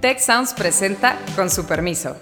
Tech 0.00 0.20
Sounds 0.20 0.54
presenta 0.54 1.18
con 1.34 1.50
su 1.50 1.66
permiso. 1.66 2.16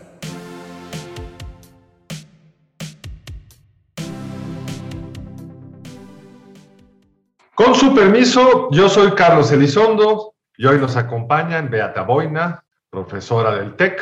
Con 7.55 7.75
su 7.75 7.95
permiso, 7.95 8.71
yo 8.71 8.89
soy 8.89 9.11
Carlos 9.11 9.53
Elizondo 9.53 10.33
y 10.57 10.65
hoy 10.65 10.79
nos 10.79 10.97
acompañan 10.97 11.69
Beata 11.69 12.01
Boina, 12.01 12.65
profesora 12.89 13.55
del 13.57 13.77
TEC, 13.77 14.01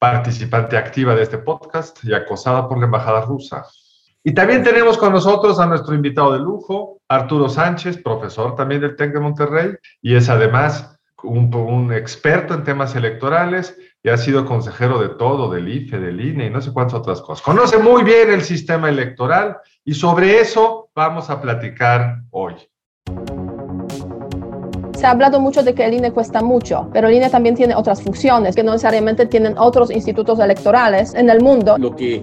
participante 0.00 0.76
activa 0.76 1.14
de 1.14 1.22
este 1.22 1.38
podcast 1.38 2.02
y 2.02 2.12
acosada 2.12 2.68
por 2.68 2.78
la 2.78 2.86
embajada 2.86 3.20
rusa. 3.20 3.64
Y 4.24 4.34
también 4.34 4.64
tenemos 4.64 4.98
con 4.98 5.12
nosotros 5.12 5.60
a 5.60 5.66
nuestro 5.66 5.94
invitado 5.94 6.32
de 6.32 6.40
lujo, 6.40 7.00
Arturo 7.06 7.48
Sánchez, 7.48 7.98
profesor 8.02 8.56
también 8.56 8.80
del 8.80 8.96
TEC 8.96 9.12
de 9.12 9.20
Monterrey, 9.20 9.76
y 10.02 10.16
es 10.16 10.28
además 10.28 10.95
un, 11.22 11.92
experto 11.92 12.54
en 12.54 12.64
temas 12.64 12.94
electorales 12.94 13.78
y 14.02 14.08
ha 14.08 14.16
sido 14.16 14.44
consejero 14.44 15.00
de 15.00 15.10
todo, 15.10 15.50
del 15.50 15.68
IFE, 15.68 15.98
del 15.98 16.20
INE 16.20 16.46
y 16.46 16.50
no 16.50 16.60
sé 16.60 16.72
cuántas 16.72 16.94
otras 16.94 17.20
cosas. 17.20 17.44
Conoce 17.44 17.78
muy 17.78 18.04
bien 18.04 18.30
el 18.30 18.42
sistema 18.42 18.88
electoral 18.88 19.58
y 19.84 19.94
sobre 19.94 20.40
eso 20.40 20.90
vamos 20.94 21.30
a 21.30 21.40
platicar 21.40 22.22
hoy. 22.30 22.54
Se 24.96 25.04
ha 25.04 25.10
hablado 25.10 25.40
mucho 25.40 25.62
de 25.62 25.74
que 25.74 25.84
el 25.84 25.92
INE 25.92 26.10
cuesta 26.10 26.40
mucho, 26.40 26.88
pero 26.90 27.08
el 27.08 27.14
INE 27.14 27.28
también 27.28 27.54
tiene 27.54 27.74
otras 27.74 28.00
funciones 28.02 28.56
que 28.56 28.62
no 28.62 28.72
necesariamente 28.72 29.26
tienen 29.26 29.58
otros 29.58 29.90
institutos 29.90 30.38
electorales 30.38 31.14
en 31.14 31.28
el 31.28 31.42
mundo. 31.42 31.76
Lo 31.76 31.94
que 31.94 32.14
eh, 32.14 32.22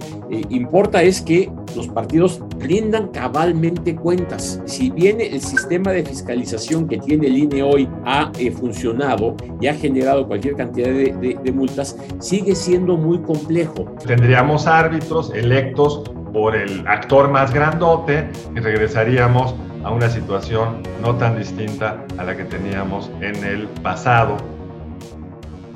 importa 0.50 1.00
es 1.00 1.22
que 1.22 1.52
los 1.76 1.86
partidos 1.86 2.40
rindan 2.58 3.08
cabalmente 3.08 3.94
cuentas. 3.94 4.60
Si 4.64 4.90
bien 4.90 5.20
el 5.20 5.40
sistema 5.40 5.92
de 5.92 6.02
fiscalización 6.02 6.88
que 6.88 6.98
tiene 6.98 7.28
el 7.28 7.38
INE 7.38 7.62
hoy 7.62 7.88
ha 8.04 8.32
eh, 8.40 8.50
funcionado 8.50 9.36
y 9.60 9.68
ha 9.68 9.74
generado 9.74 10.26
cualquier 10.26 10.56
cantidad 10.56 10.88
de, 10.88 11.12
de, 11.12 11.38
de 11.40 11.52
multas, 11.52 11.96
sigue 12.18 12.56
siendo 12.56 12.96
muy 12.96 13.20
complejo. 13.20 13.84
Tendríamos 14.04 14.66
árbitros 14.66 15.32
electos 15.32 16.02
por 16.32 16.56
el 16.56 16.84
actor 16.88 17.30
más 17.30 17.54
grandote 17.54 18.28
y 18.56 18.58
regresaríamos 18.58 19.54
a 19.84 19.90
una 19.90 20.08
situación 20.08 20.82
no 21.00 21.16
tan 21.16 21.38
distinta 21.38 22.04
a 22.18 22.24
la 22.24 22.36
que 22.36 22.44
teníamos 22.44 23.10
en 23.20 23.44
el 23.44 23.68
pasado. 23.82 24.36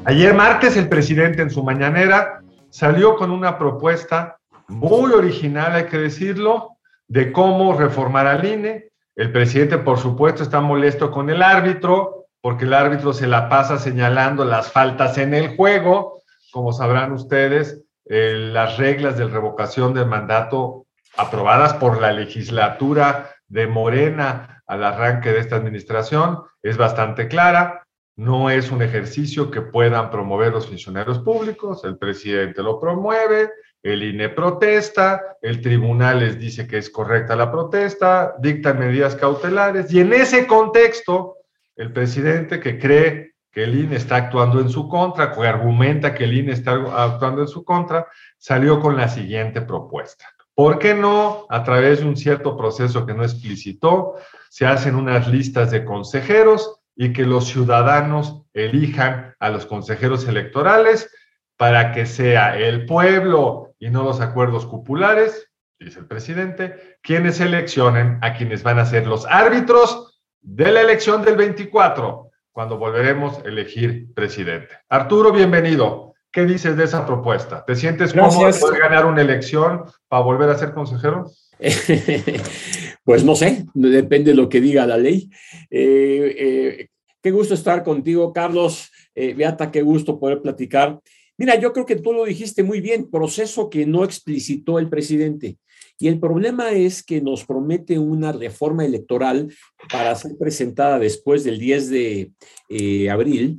Ayer 0.04 0.32
martes 0.34 0.76
el 0.76 0.88
presidente 0.88 1.42
en 1.42 1.50
su 1.50 1.62
mañanera 1.62 2.40
salió 2.70 3.16
con 3.16 3.30
una 3.30 3.58
propuesta 3.58 4.38
muy 4.68 5.12
original, 5.12 5.72
hay 5.72 5.84
que 5.84 5.98
decirlo, 5.98 6.78
de 7.06 7.32
cómo 7.32 7.74
reformar 7.76 8.26
al 8.26 8.44
INE. 8.44 8.88
El 9.14 9.32
presidente, 9.32 9.78
por 9.78 9.98
supuesto, 9.98 10.42
está 10.42 10.60
molesto 10.60 11.10
con 11.10 11.28
el 11.28 11.42
árbitro 11.42 12.26
porque 12.40 12.64
el 12.64 12.72
árbitro 12.72 13.12
se 13.12 13.26
la 13.26 13.48
pasa 13.48 13.78
señalando 13.78 14.44
las 14.44 14.72
faltas 14.72 15.18
en 15.18 15.34
el 15.34 15.56
juego. 15.56 16.22
Como 16.50 16.72
sabrán 16.72 17.12
ustedes, 17.12 17.82
eh, 18.06 18.32
las 18.34 18.78
reglas 18.78 19.18
de 19.18 19.26
revocación 19.26 19.92
del 19.92 20.06
mandato 20.06 20.86
aprobadas 21.16 21.74
por 21.74 22.00
la 22.00 22.12
legislatura 22.12 23.30
de 23.48 23.66
Morena 23.66 24.62
al 24.66 24.84
arranque 24.84 25.32
de 25.32 25.40
esta 25.40 25.56
administración 25.56 26.42
es 26.62 26.76
bastante 26.76 27.28
clara. 27.28 27.86
No 28.16 28.50
es 28.50 28.70
un 28.70 28.82
ejercicio 28.82 29.50
que 29.50 29.62
puedan 29.62 30.10
promover 30.10 30.52
los 30.52 30.66
funcionarios 30.66 31.20
públicos. 31.20 31.84
El 31.84 31.98
presidente 31.98 32.62
lo 32.62 32.80
promueve, 32.80 33.50
el 33.82 34.02
INE 34.02 34.28
protesta, 34.30 35.36
el 35.40 35.60
tribunal 35.60 36.20
les 36.20 36.38
dice 36.38 36.66
que 36.66 36.78
es 36.78 36.90
correcta 36.90 37.36
la 37.36 37.50
protesta, 37.50 38.34
dicta 38.38 38.74
medidas 38.74 39.14
cautelares 39.14 39.92
y 39.92 40.00
en 40.00 40.12
ese 40.12 40.46
contexto, 40.46 41.36
el 41.76 41.92
presidente 41.92 42.58
que 42.58 42.78
cree 42.78 43.34
que 43.52 43.64
el 43.64 43.78
INE 43.78 43.96
está 43.96 44.16
actuando 44.16 44.60
en 44.60 44.68
su 44.68 44.88
contra, 44.88 45.32
que 45.32 45.46
argumenta 45.46 46.12
que 46.12 46.24
el 46.24 46.34
INE 46.36 46.52
está 46.52 46.72
actuando 46.72 47.42
en 47.42 47.48
su 47.48 47.64
contra, 47.64 48.08
salió 48.36 48.80
con 48.80 48.96
la 48.96 49.08
siguiente 49.08 49.62
propuesta. 49.62 50.26
¿Por 50.58 50.80
qué 50.80 50.92
no, 50.92 51.46
a 51.50 51.62
través 51.62 52.00
de 52.00 52.06
un 52.06 52.16
cierto 52.16 52.56
proceso 52.56 53.06
que 53.06 53.14
no 53.14 53.22
explicitó, 53.22 54.16
se 54.50 54.66
hacen 54.66 54.96
unas 54.96 55.28
listas 55.28 55.70
de 55.70 55.84
consejeros 55.84 56.80
y 56.96 57.12
que 57.12 57.24
los 57.24 57.46
ciudadanos 57.46 58.42
elijan 58.54 59.36
a 59.38 59.50
los 59.50 59.66
consejeros 59.66 60.26
electorales 60.26 61.14
para 61.56 61.92
que 61.92 62.06
sea 62.06 62.58
el 62.58 62.86
pueblo 62.86 63.76
y 63.78 63.90
no 63.90 64.02
los 64.02 64.20
acuerdos 64.20 64.66
cupulares, 64.66 65.48
dice 65.78 66.00
el 66.00 66.06
presidente, 66.08 66.98
quienes 67.02 67.36
seleccionen 67.36 68.18
a 68.20 68.34
quienes 68.34 68.64
van 68.64 68.80
a 68.80 68.84
ser 68.84 69.06
los 69.06 69.26
árbitros 69.26 70.20
de 70.40 70.72
la 70.72 70.80
elección 70.80 71.22
del 71.22 71.36
24, 71.36 72.32
cuando 72.50 72.78
volveremos 72.78 73.38
a 73.38 73.42
elegir 73.42 74.12
presidente? 74.12 74.74
Arturo, 74.88 75.30
bienvenido. 75.30 76.07
¿Qué 76.30 76.44
dices 76.44 76.76
de 76.76 76.84
esa 76.84 77.06
propuesta? 77.06 77.64
¿Te 77.64 77.74
sientes 77.74 78.12
cómodo 78.12 78.46
de 78.46 78.58
poder 78.58 78.80
ganar 78.80 79.06
una 79.06 79.22
elección 79.22 79.84
para 80.08 80.22
volver 80.22 80.50
a 80.50 80.58
ser 80.58 80.72
consejero? 80.72 81.30
pues 83.04 83.24
no 83.24 83.34
sé, 83.34 83.64
depende 83.74 84.32
de 84.32 84.36
lo 84.36 84.48
que 84.48 84.60
diga 84.60 84.86
la 84.86 84.98
ley. 84.98 85.30
Eh, 85.70 86.34
eh, 86.38 86.88
qué 87.22 87.30
gusto 87.30 87.54
estar 87.54 87.82
contigo, 87.82 88.32
Carlos. 88.32 88.90
Eh, 89.14 89.34
Beata, 89.34 89.70
qué 89.70 89.82
gusto 89.82 90.20
poder 90.20 90.42
platicar. 90.42 91.00
Mira, 91.38 91.54
yo 91.54 91.72
creo 91.72 91.86
que 91.86 91.96
tú 91.96 92.12
lo 92.12 92.24
dijiste 92.24 92.62
muy 92.62 92.80
bien, 92.80 93.10
proceso 93.10 93.70
que 93.70 93.86
no 93.86 94.04
explicitó 94.04 94.78
el 94.78 94.88
presidente. 94.88 95.56
Y 96.00 96.08
el 96.08 96.20
problema 96.20 96.70
es 96.70 97.02
que 97.02 97.20
nos 97.20 97.44
promete 97.44 97.98
una 97.98 98.32
reforma 98.32 98.84
electoral 98.84 99.52
para 99.90 100.14
ser 100.14 100.32
presentada 100.38 100.98
después 100.98 101.42
del 101.42 101.58
10 101.58 101.90
de 101.90 102.32
eh, 102.68 103.10
abril 103.10 103.58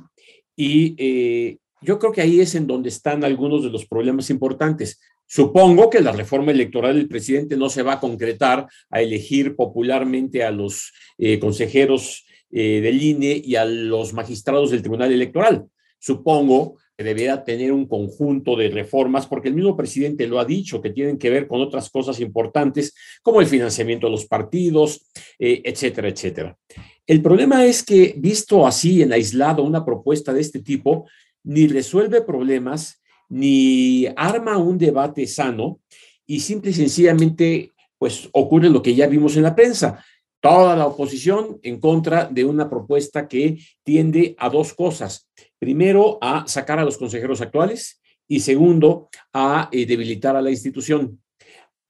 y 0.56 0.94
eh, 0.98 1.58
yo 1.82 1.98
creo 1.98 2.12
que 2.12 2.20
ahí 2.20 2.40
es 2.40 2.54
en 2.54 2.66
donde 2.66 2.88
están 2.88 3.24
algunos 3.24 3.62
de 3.62 3.70
los 3.70 3.86
problemas 3.86 4.30
importantes. 4.30 5.00
Supongo 5.26 5.90
que 5.90 6.00
la 6.00 6.12
reforma 6.12 6.50
electoral 6.50 6.96
del 6.96 7.08
presidente 7.08 7.56
no 7.56 7.68
se 7.68 7.82
va 7.82 7.94
a 7.94 8.00
concretar 8.00 8.66
a 8.90 9.00
elegir 9.00 9.54
popularmente 9.54 10.42
a 10.42 10.50
los 10.50 10.92
eh, 11.18 11.38
consejeros 11.38 12.26
eh, 12.50 12.80
del 12.80 13.00
INE 13.00 13.40
y 13.44 13.54
a 13.54 13.64
los 13.64 14.12
magistrados 14.12 14.72
del 14.72 14.82
Tribunal 14.82 15.12
Electoral. 15.12 15.66
Supongo 16.00 16.78
que 16.96 17.04
debería 17.04 17.44
tener 17.44 17.70
un 17.70 17.86
conjunto 17.86 18.56
de 18.56 18.70
reformas, 18.70 19.26
porque 19.26 19.48
el 19.48 19.54
mismo 19.54 19.76
presidente 19.76 20.26
lo 20.26 20.40
ha 20.40 20.44
dicho, 20.44 20.82
que 20.82 20.90
tienen 20.90 21.16
que 21.16 21.30
ver 21.30 21.46
con 21.46 21.60
otras 21.60 21.88
cosas 21.90 22.18
importantes, 22.18 22.92
como 23.22 23.40
el 23.40 23.46
financiamiento 23.46 24.08
de 24.08 24.10
los 24.10 24.26
partidos, 24.26 25.06
eh, 25.38 25.62
etcétera, 25.64 26.08
etcétera. 26.08 26.58
El 27.06 27.22
problema 27.22 27.64
es 27.64 27.84
que, 27.84 28.14
visto 28.18 28.66
así 28.66 29.02
en 29.02 29.12
aislado 29.12 29.62
una 29.62 29.84
propuesta 29.84 30.32
de 30.32 30.40
este 30.40 30.60
tipo, 30.60 31.06
ni 31.44 31.66
resuelve 31.66 32.22
problemas, 32.22 33.00
ni 33.28 34.06
arma 34.16 34.58
un 34.58 34.78
debate 34.78 35.26
sano 35.26 35.80
y 36.26 36.40
simple 36.40 36.70
y 36.70 36.74
sencillamente 36.74 37.72
pues 37.98 38.28
ocurre 38.32 38.70
lo 38.70 38.82
que 38.82 38.94
ya 38.94 39.06
vimos 39.06 39.36
en 39.36 39.42
la 39.42 39.54
prensa. 39.54 40.04
Toda 40.40 40.74
la 40.74 40.86
oposición 40.86 41.58
en 41.62 41.78
contra 41.80 42.24
de 42.24 42.44
una 42.44 42.70
propuesta 42.70 43.28
que 43.28 43.58
tiende 43.82 44.34
a 44.38 44.48
dos 44.48 44.72
cosas. 44.72 45.28
Primero, 45.58 46.18
a 46.22 46.48
sacar 46.48 46.78
a 46.78 46.84
los 46.84 46.96
consejeros 46.96 47.42
actuales 47.42 48.00
y 48.26 48.40
segundo, 48.40 49.10
a 49.34 49.68
eh, 49.70 49.84
debilitar 49.84 50.36
a 50.36 50.40
la 50.40 50.50
institución. 50.50 51.20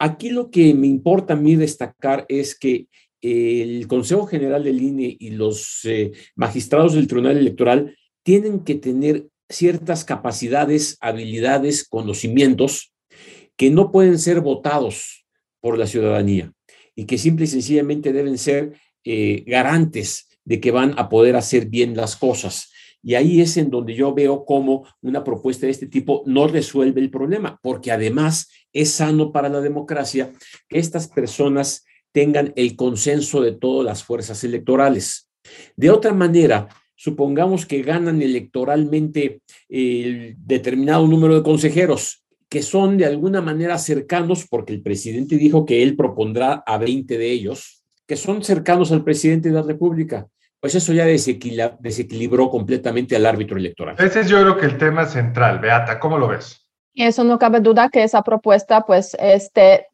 Aquí 0.01 0.31
lo 0.31 0.51
que 0.51 0.75
me 0.75 0.89
importa 0.89 1.35
a 1.35 1.37
mí 1.37 1.55
destacar 1.55 2.27
es 2.29 2.59
que 2.59 2.89
el 3.21 3.87
Consejo 3.87 4.27
General 4.27 4.65
del 4.65 4.81
INE 4.81 5.17
y 5.21 5.31
los 5.31 5.81
eh, 5.85 6.13
magistrados 6.35 6.95
del 6.95 7.07
Tribunal 7.07 7.37
Electoral 7.37 7.97
tienen 8.23 8.61
que 8.61 8.77
tener 8.77 9.29
ciertas 9.51 10.05
capacidades, 10.05 10.97
habilidades, 11.01 11.87
conocimientos 11.87 12.95
que 13.57 13.71
no 13.71 13.93
pueden 13.93 14.19
ser 14.19 14.41
votados 14.41 15.27
por 15.61 15.77
la 15.77 15.87
ciudadanía 15.87 16.53
y 16.95 17.05
que 17.05 17.19
simple 17.19 17.45
y 17.45 17.49
sencillamente 17.49 18.13
deben 18.13 18.39
ser 18.39 18.73
eh, 19.05 19.45
garantes 19.47 20.29
de 20.45 20.61
que 20.61 20.71
van 20.71 20.95
a 20.99 21.09
poder 21.09 21.37
hacer 21.37 21.67
bien 21.67 21.95
las 21.97 22.17
cosas. 22.17 22.71
Y 23.03 23.15
ahí 23.15 23.41
es 23.41 23.57
en 23.57 23.71
donde 23.71 23.95
yo 23.95 24.15
veo 24.15 24.45
cómo 24.45 24.87
una 25.01 25.25
propuesta 25.25 25.67
de 25.67 25.73
este 25.73 25.87
tipo 25.87 26.23
no 26.27 26.47
resuelve 26.47 27.01
el 27.01 27.11
problema, 27.11 27.59
porque 27.63 27.93
además 27.93 28.49
es 28.73 28.91
sano 28.93 29.33
para 29.33 29.49
la 29.49 29.61
democracia 29.61 30.33
que 30.69 30.79
estas 30.79 31.09
personas 31.09 31.85
tengan 32.13 32.53
el 32.57 32.77
consenso 32.77 33.41
de 33.41 33.53
todas 33.53 33.87
las 33.87 34.05
fuerzas 34.05 34.45
electorales. 34.45 35.29
De 35.77 35.91
otra 35.91 36.13
manera, 36.13 36.69
supongamos 37.01 37.65
que 37.65 37.81
ganan 37.81 38.21
electoralmente 38.21 39.41
el 39.71 40.37
determinado 40.37 41.07
número 41.07 41.35
de 41.35 41.43
consejeros 41.43 42.23
que 42.51 42.63
son 42.63 42.99
de 42.99 43.07
alguna 43.07 43.41
manera 43.41 43.79
cercanos, 43.79 44.47
porque 44.51 44.75
el 44.75 44.83
presidente 44.83 45.37
dijo 45.37 45.65
que 45.65 45.83
él 45.83 45.97
propondrá 45.97 46.65
a 46.67 46.79
20 46.79 47.17
de 47.17 47.31
ellos, 47.31 47.85
que 48.07 48.17
son 48.17 48.43
cercanos 48.43 48.91
al 48.91 49.05
presidente 49.05 49.49
de 49.49 49.55
la 49.55 49.63
República. 49.63 50.27
Pues 50.59 50.75
eso 50.75 50.93
ya 50.93 51.07
desequilibró 51.07 52.51
completamente 52.51 53.15
al 53.17 53.25
árbitro 53.25 53.57
electoral. 53.57 53.95
Ese 53.99 54.21
es 54.21 54.29
yo 54.29 54.41
creo 54.43 54.59
que 54.59 54.67
el 54.67 54.77
tema 54.77 55.07
central. 55.07 55.61
Beata, 55.61 56.01
¿cómo 56.01 56.19
lo 56.19 56.29
ves? 56.29 56.67
Y 56.93 57.05
eso 57.05 57.23
no 57.23 57.39
cabe 57.39 57.61
duda 57.61 57.89
que 57.89 58.03
esa 58.03 58.23
propuesta, 58.23 58.83
pues, 58.83 59.17
este, 59.21 59.87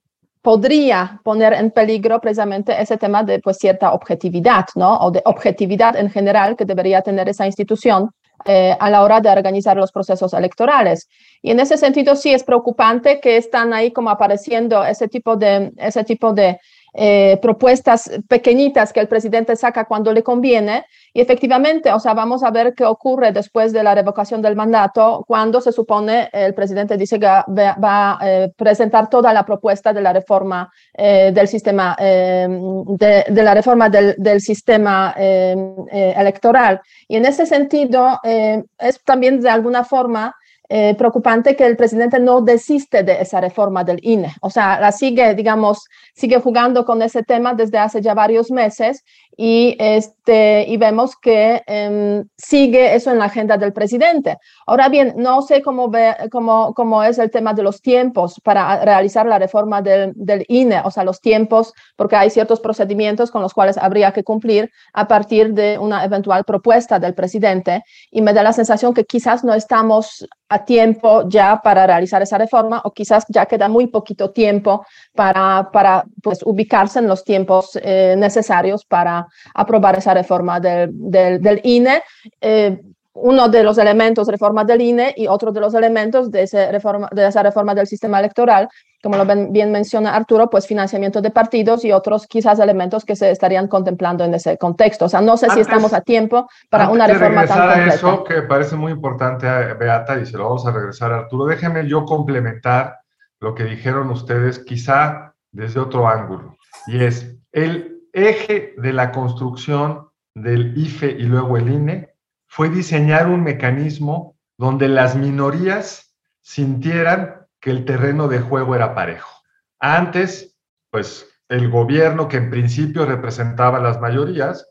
podría 0.47 1.21
poner 1.25 1.55
en 1.55 1.73
peligro 1.73 2.21
precisamente 2.21 2.81
ese 2.81 2.97
tema 2.97 3.25
de 3.25 3.41
pues 3.41 3.57
cierta 3.57 3.93
objetividad, 3.93 4.67
¿no? 4.77 4.97
O 4.99 5.11
de 5.11 5.21
objetividad 5.25 5.97
en 5.97 6.09
general 6.09 6.55
que 6.55 6.65
debería 6.65 7.03
tener 7.03 7.29
esa 7.29 7.47
institución. 7.47 8.11
eh, 8.45 8.77
a 8.79 8.91
la 8.91 9.03
hora 9.03 9.21
de 9.21 9.31
organizar 9.31 9.77
los 9.77 9.91
procesos 9.91 10.33
electorales. 10.35 11.09
Y 11.43 11.51
en 11.51 11.59
ese 11.59 11.77
sentido 11.77 12.15
sí 12.15 12.33
es 12.33 12.45
preocupante 12.45 13.19
que 13.19 13.39
están 13.39 13.73
ahí 13.73 13.91
como 13.93 14.11
apareciendo 14.11 14.85
ese 14.85 15.09
tipo 15.09 15.37
de, 15.37 15.73
ese 15.79 16.05
tipo 16.05 16.33
de 16.33 16.61
eh, 16.99 17.39
propuestas 17.43 18.11
pequeñitas 18.27 18.91
que 18.91 19.01
el 19.01 19.07
presidente 19.07 19.55
saca 19.55 19.85
cuando 19.85 20.15
le 20.15 20.23
conviene. 20.23 20.87
Y 21.13 21.21
efectivamente, 21.21 21.93
o 21.93 22.01
sea, 22.01 22.15
vamos 22.15 22.43
a 22.43 22.51
ver 22.51 22.75
qué 22.75 22.87
ocurre 22.87 23.33
después 23.33 23.75
de 23.75 23.83
la 23.83 23.95
revocación 23.95 24.41
del 24.41 24.57
mandato, 24.57 25.23
cuando 25.29 25.61
se 25.61 25.73
supone 25.73 26.31
el 26.33 26.55
presidente 26.55 26.97
dice 26.97 27.21
que 27.21 27.27
va, 27.27 27.77
a 27.79 28.19
eh, 28.23 28.53
presentar 28.57 29.11
toda 29.11 29.35
la 29.35 29.45
propuesta 29.45 29.93
de 29.93 30.01
la 30.01 30.15
reforma 30.15 30.73
eh, 30.95 31.33
del 31.35 31.49
sistema, 31.49 31.95
de, 31.99 33.25
de, 33.29 33.43
la 33.43 33.55
reforma 33.55 33.91
del, 33.91 34.15
del 34.17 34.41
sistema 34.41 35.15
electoral. 35.17 36.81
Y 37.09 37.17
en 37.17 37.27
ese 37.27 37.45
sentido, 37.45 38.21
es 38.23 39.05
también 39.05 39.41
de 39.41 39.51
alguna 39.51 39.85
forma 39.85 40.35
eh, 40.69 40.95
preocupante 40.97 41.55
que 41.55 41.65
el 41.65 41.77
presidente 41.77 42.19
no 42.19 42.41
desiste 42.41 43.03
de 43.03 43.21
esa 43.21 43.41
reforma 43.41 43.85
del 43.85 44.01
INE. 44.03 44.35
O 44.41 44.51
sea, 44.51 44.81
la 44.81 44.91
sigue, 44.91 45.35
digamos, 45.35 45.87
sigue 46.15 46.41
jugando 46.41 46.85
con 46.85 47.03
ese 47.03 47.23
tema 47.23 47.55
desde 47.55 47.79
hace 47.79 48.01
ya 48.03 48.15
varios 48.15 48.51
meses 48.51 49.05
y, 49.37 49.77
este, 49.79 50.65
y 50.67 50.77
vemos 50.79 51.15
que 51.17 51.63
em, 51.67 52.27
sigue 52.37 52.95
eso 52.95 53.11
en 53.11 53.19
la 53.19 53.27
agenda 53.27 53.59
del 53.59 53.73
presidente. 53.73 54.39
Ahora 54.67 54.89
bien, 54.89 55.15
no 55.17 55.43
sé 55.43 55.61
cómo, 55.61 55.91
ve, 55.91 56.15
cómo, 56.33 56.73
cómo 56.75 57.03
es 57.03 57.19
el 57.19 57.31
tema 57.31 57.53
de 57.53 57.63
los 57.63 57.83
tiempos 57.83 58.41
para 58.43 58.83
realizar 58.85 59.27
la 59.27 59.39
reforma 59.39 59.83
del, 59.83 60.13
del, 60.17 60.45
INE, 60.49 60.81
o 60.85 60.91
sea, 60.91 61.05
los 61.05 61.21
tiempos, 61.21 61.75
porque 61.97 62.17
hay 62.17 62.31
ciertos 62.31 62.61
procedimientos 62.61 63.31
con 63.31 63.43
los 63.43 63.53
cuales 63.53 63.77
habría 63.77 64.13
que 64.13 64.25
cumplir 64.25 64.71
a 64.95 65.07
partir 65.07 65.53
de 65.53 65.79
una 65.79 66.05
eventual 66.05 66.45
propuesta 66.45 66.99
del 66.99 67.15
presidente 67.15 67.83
y 68.11 68.23
me 68.23 68.33
da 68.33 68.43
la 68.43 68.53
sensación 68.53 68.95
que 68.95 69.05
quizás 69.05 69.45
no 69.45 69.53
estamos 69.53 70.27
a 70.49 70.65
tiempo 70.65 71.29
ya 71.29 71.61
para 71.63 71.87
realizar 71.87 72.23
esa 72.23 72.39
reforma 72.39 72.81
o 72.85 72.93
quizás 72.93 73.25
ya 73.29 73.47
queda 73.47 73.69
muy 73.69 73.89
poquito 73.89 74.31
tiempo 74.31 74.87
para, 75.15 75.71
para 75.73 76.05
pues, 76.23 76.41
ubicarse 76.45 77.01
en 77.01 77.09
los 77.09 77.25
tiempos 77.25 77.79
eh, 77.83 78.15
necesarios 78.17 78.85
para 78.85 79.26
aprobar 79.55 79.99
esa 79.99 80.15
reforma 80.15 80.61
del, 80.61 80.91
del, 80.93 81.41
del 81.41 81.61
INE. 81.65 82.03
Eh, 82.41 82.81
uno 83.19 83.49
de 83.49 83.63
los 83.63 83.79
elementos 83.79 84.29
reforma 84.29 84.65
del 84.65 84.81
INE 84.81 85.15
y 85.17 85.27
otro 85.27 85.51
de 85.51 85.61
los 85.61 85.75
elementos 85.75 86.31
de, 86.31 86.43
ese 86.43 86.71
reforma, 86.71 87.09
de 87.11 87.27
esa 87.27 87.43
reforma 87.43 87.75
del 87.75 87.87
sistema 87.87 88.19
electoral, 88.19 88.69
como 89.03 89.17
lo 89.17 89.25
bien 89.51 89.73
menciona 89.73 90.15
Arturo, 90.15 90.51
pues 90.51 90.67
financiamiento 90.67 91.21
de 91.21 91.31
partidos 91.31 91.85
y 91.85 91.93
otros 91.93 92.27
quizás 92.27 92.59
elementos 92.59 93.05
que 93.05 93.17
se 93.17 93.31
estarían 93.31 93.69
contemplando 93.69 94.25
en 94.25 94.35
ese 94.35 94.59
contexto. 94.59 95.07
O 95.07 95.09
sea, 95.09 95.21
no 95.21 95.37
sé 95.37 95.49
si 95.51 95.61
estamos 95.61 95.93
a 95.93 96.01
tiempo 96.01 96.49
para 96.69 96.91
una 96.91 97.07
reforma 97.07 97.47
tan 97.47 97.59
completa. 97.59 97.93
A 97.93 97.95
eso 97.95 98.25
que 98.25 98.43
parece 98.43 98.77
muy 98.77 98.93
importante, 98.93 99.47
Beata, 99.75 100.19
y 100.19 100.27
se 100.27 100.37
lo 100.37 100.45
vamos 100.45 100.67
a 100.67 100.73
regresar 100.73 101.13
a 101.13 101.19
Arturo, 101.19 101.47
déjenme 101.47 101.89
yo 101.89 102.05
complementar 102.05 102.99
lo 103.41 103.55
que 103.55 103.65
dijeron 103.65 104.11
ustedes, 104.11 104.59
quizá 104.59 105.35
desde 105.53 105.81
otro 105.81 106.09
ángulo, 106.09 106.57
y 106.87 107.03
es 107.03 107.35
el 107.53 107.96
eje 108.17 108.75
de 108.79 108.93
la 108.95 109.13
construcción 109.13 110.09
del 110.35 110.77
IFE 110.77 111.11
y 111.11 111.25
luego 111.25 111.59
el 111.59 111.69
INE 111.69 112.15
fue 112.47 112.71
diseñar 112.71 113.27
un 113.27 113.45
mecanismo 113.45 114.37
donde 114.57 114.89
las 114.89 115.17
minorías 115.17 116.17
sintieran 116.41 117.47
que 117.61 117.71
el 117.71 117.85
terreno 117.85 118.27
de 118.29 118.41
juego 118.41 118.75
era 118.75 118.95
parejo. 118.95 119.43
Antes, 119.79 120.57
pues 120.91 121.29
el 121.49 121.71
gobierno 121.71 122.27
que 122.27 122.39
en 122.39 122.49
principio 122.49 123.05
representaba 123.05 123.81
las 123.81 124.01
mayorías, 124.01 124.67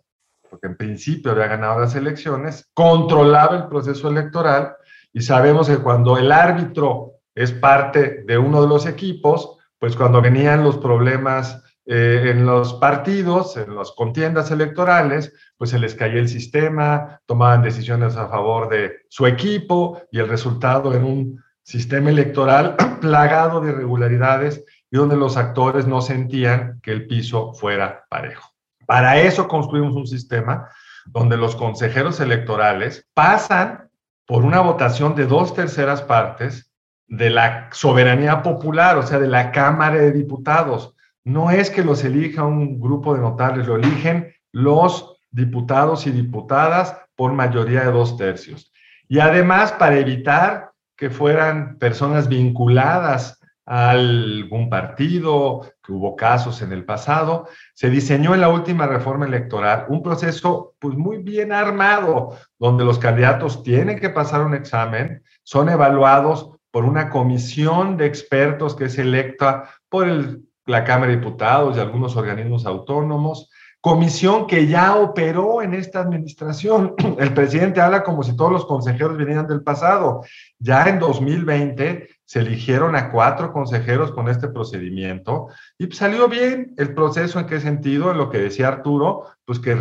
porque 0.49 0.67
en 0.67 0.75
principio 0.75 1.31
había 1.31 1.47
ganado 1.47 1.79
las 1.79 1.95
elecciones, 1.95 2.71
controlaba 2.73 3.57
el 3.57 3.67
proceso 3.67 4.09
electoral 4.09 4.75
y 5.13 5.21
sabemos 5.21 5.69
que 5.69 5.77
cuando 5.77 6.17
el 6.17 6.31
árbitro 6.31 7.19
es 7.35 7.51
parte 7.51 8.23
de 8.25 8.37
uno 8.39 8.61
de 8.61 8.67
los 8.67 8.87
equipos, 8.87 9.59
pues 9.77 9.95
cuando 9.95 10.21
venían 10.21 10.63
los 10.63 10.77
problemas 10.77 11.61
eh, 11.87 12.31
en 12.31 12.47
los 12.47 12.73
partidos, 12.75 13.57
en 13.57 13.75
las 13.75 13.91
contiendas 13.91 14.49
electorales, 14.49 15.33
pues 15.55 15.69
se 15.69 15.77
les 15.77 15.93
caía 15.93 16.19
el 16.19 16.27
sistema, 16.27 17.21
tomaban 17.27 17.61
decisiones 17.61 18.17
a 18.17 18.27
favor 18.27 18.69
de 18.69 19.01
su 19.07 19.27
equipo 19.27 20.01
y 20.11 20.17
el 20.17 20.27
resultado 20.27 20.95
en 20.95 21.03
un 21.03 21.43
sistema 21.61 22.09
electoral 22.09 22.75
plagado 23.01 23.61
de 23.61 23.69
irregularidades 23.69 24.65
y 24.89 24.97
donde 24.97 25.15
los 25.15 25.37
actores 25.37 25.85
no 25.85 26.01
sentían 26.01 26.79
que 26.81 26.91
el 26.91 27.05
piso 27.05 27.53
fuera 27.53 28.05
parejo. 28.09 28.51
Para 28.87 29.19
eso 29.19 29.47
construimos 29.47 29.95
un 29.95 30.07
sistema 30.07 30.69
donde 31.05 31.37
los 31.37 31.55
consejeros 31.55 32.19
electorales 32.19 33.07
pasan 33.13 33.89
por 34.25 34.43
una 34.43 34.59
votación 34.61 35.13
de 35.13 35.27
dos 35.27 35.53
terceras 35.53 36.01
partes 36.01 36.71
de 37.07 37.29
la 37.29 37.69
soberanía 37.71 38.41
popular, 38.41 38.97
o 38.97 39.03
sea, 39.03 39.19
de 39.19 39.27
la 39.27 39.51
Cámara 39.51 39.97
de 39.97 40.11
Diputados 40.11 40.94
no 41.25 41.49
es 41.49 41.69
que 41.69 41.83
los 41.83 42.03
elija 42.03 42.45
un 42.45 42.79
grupo 42.79 43.15
de 43.15 43.21
notables, 43.21 43.67
lo 43.67 43.75
eligen 43.75 44.33
los 44.51 45.17
diputados 45.31 46.07
y 46.07 46.11
diputadas 46.11 46.97
por 47.15 47.33
mayoría 47.33 47.83
de 47.83 47.91
dos 47.91 48.15
tercios. 48.15 48.71
Y 49.07 49.19
además, 49.19 49.73
para 49.73 49.97
evitar 49.97 50.71
que 50.95 51.09
fueran 51.09 51.77
personas 51.77 52.29
vinculadas 52.29 53.39
a 53.65 53.89
algún 53.91 54.69
partido, 54.69 55.61
que 55.83 55.91
hubo 55.91 56.15
casos 56.15 56.61
en 56.61 56.71
el 56.71 56.85
pasado, 56.85 57.47
se 57.73 57.89
diseñó 57.89 58.35
en 58.35 58.41
la 58.41 58.49
última 58.49 58.85
reforma 58.85 59.25
electoral 59.25 59.85
un 59.89 60.03
proceso 60.03 60.75
pues 60.79 60.95
muy 60.95 61.17
bien 61.17 61.51
armado, 61.51 62.37
donde 62.59 62.85
los 62.85 62.99
candidatos 62.99 63.63
tienen 63.63 63.99
que 63.99 64.11
pasar 64.11 64.41
un 64.41 64.53
examen, 64.53 65.23
son 65.43 65.69
evaluados 65.69 66.51
por 66.69 66.85
una 66.85 67.09
comisión 67.09 67.97
de 67.97 68.05
expertos 68.05 68.75
que 68.75 68.85
es 68.85 68.97
electa 68.99 69.69
por 69.89 70.07
el 70.07 70.44
la 70.65 70.83
Cámara 70.83 71.11
de 71.11 71.17
Diputados 71.17 71.77
y 71.77 71.79
algunos 71.79 72.15
organismos 72.15 72.65
autónomos, 72.65 73.49
comisión 73.85 74.47
que 74.47 74.65
ya 74.65 74.95
operó 74.95 75.61
en 75.61 75.75
esta 75.75 75.99
administración. 75.99 76.95
El 77.19 77.35
presidente 77.35 77.81
habla 77.81 78.03
como 78.03 78.23
si 78.23 78.35
todos 78.35 78.51
los 78.51 78.65
consejeros 78.65 79.15
vinieran 79.15 79.47
del 79.47 79.61
pasado. 79.61 80.23
Ya 80.57 80.85
en 80.85 80.97
2020 80.97 82.09
se 82.25 82.39
eligieron 82.39 82.95
a 82.95 83.11
cuatro 83.11 83.53
consejeros 83.53 84.11
con 84.11 84.27
este 84.27 84.47
procedimiento 84.47 85.49
y 85.77 85.91
salió 85.91 86.27
bien 86.27 86.73
el 86.77 86.95
proceso. 86.95 87.39
¿En 87.39 87.45
qué 87.45 87.59
sentido? 87.59 88.09
En 88.09 88.17
lo 88.17 88.31
que 88.31 88.39
decía 88.39 88.69
Arturo, 88.69 89.27
pues 89.45 89.59
que 89.59 89.75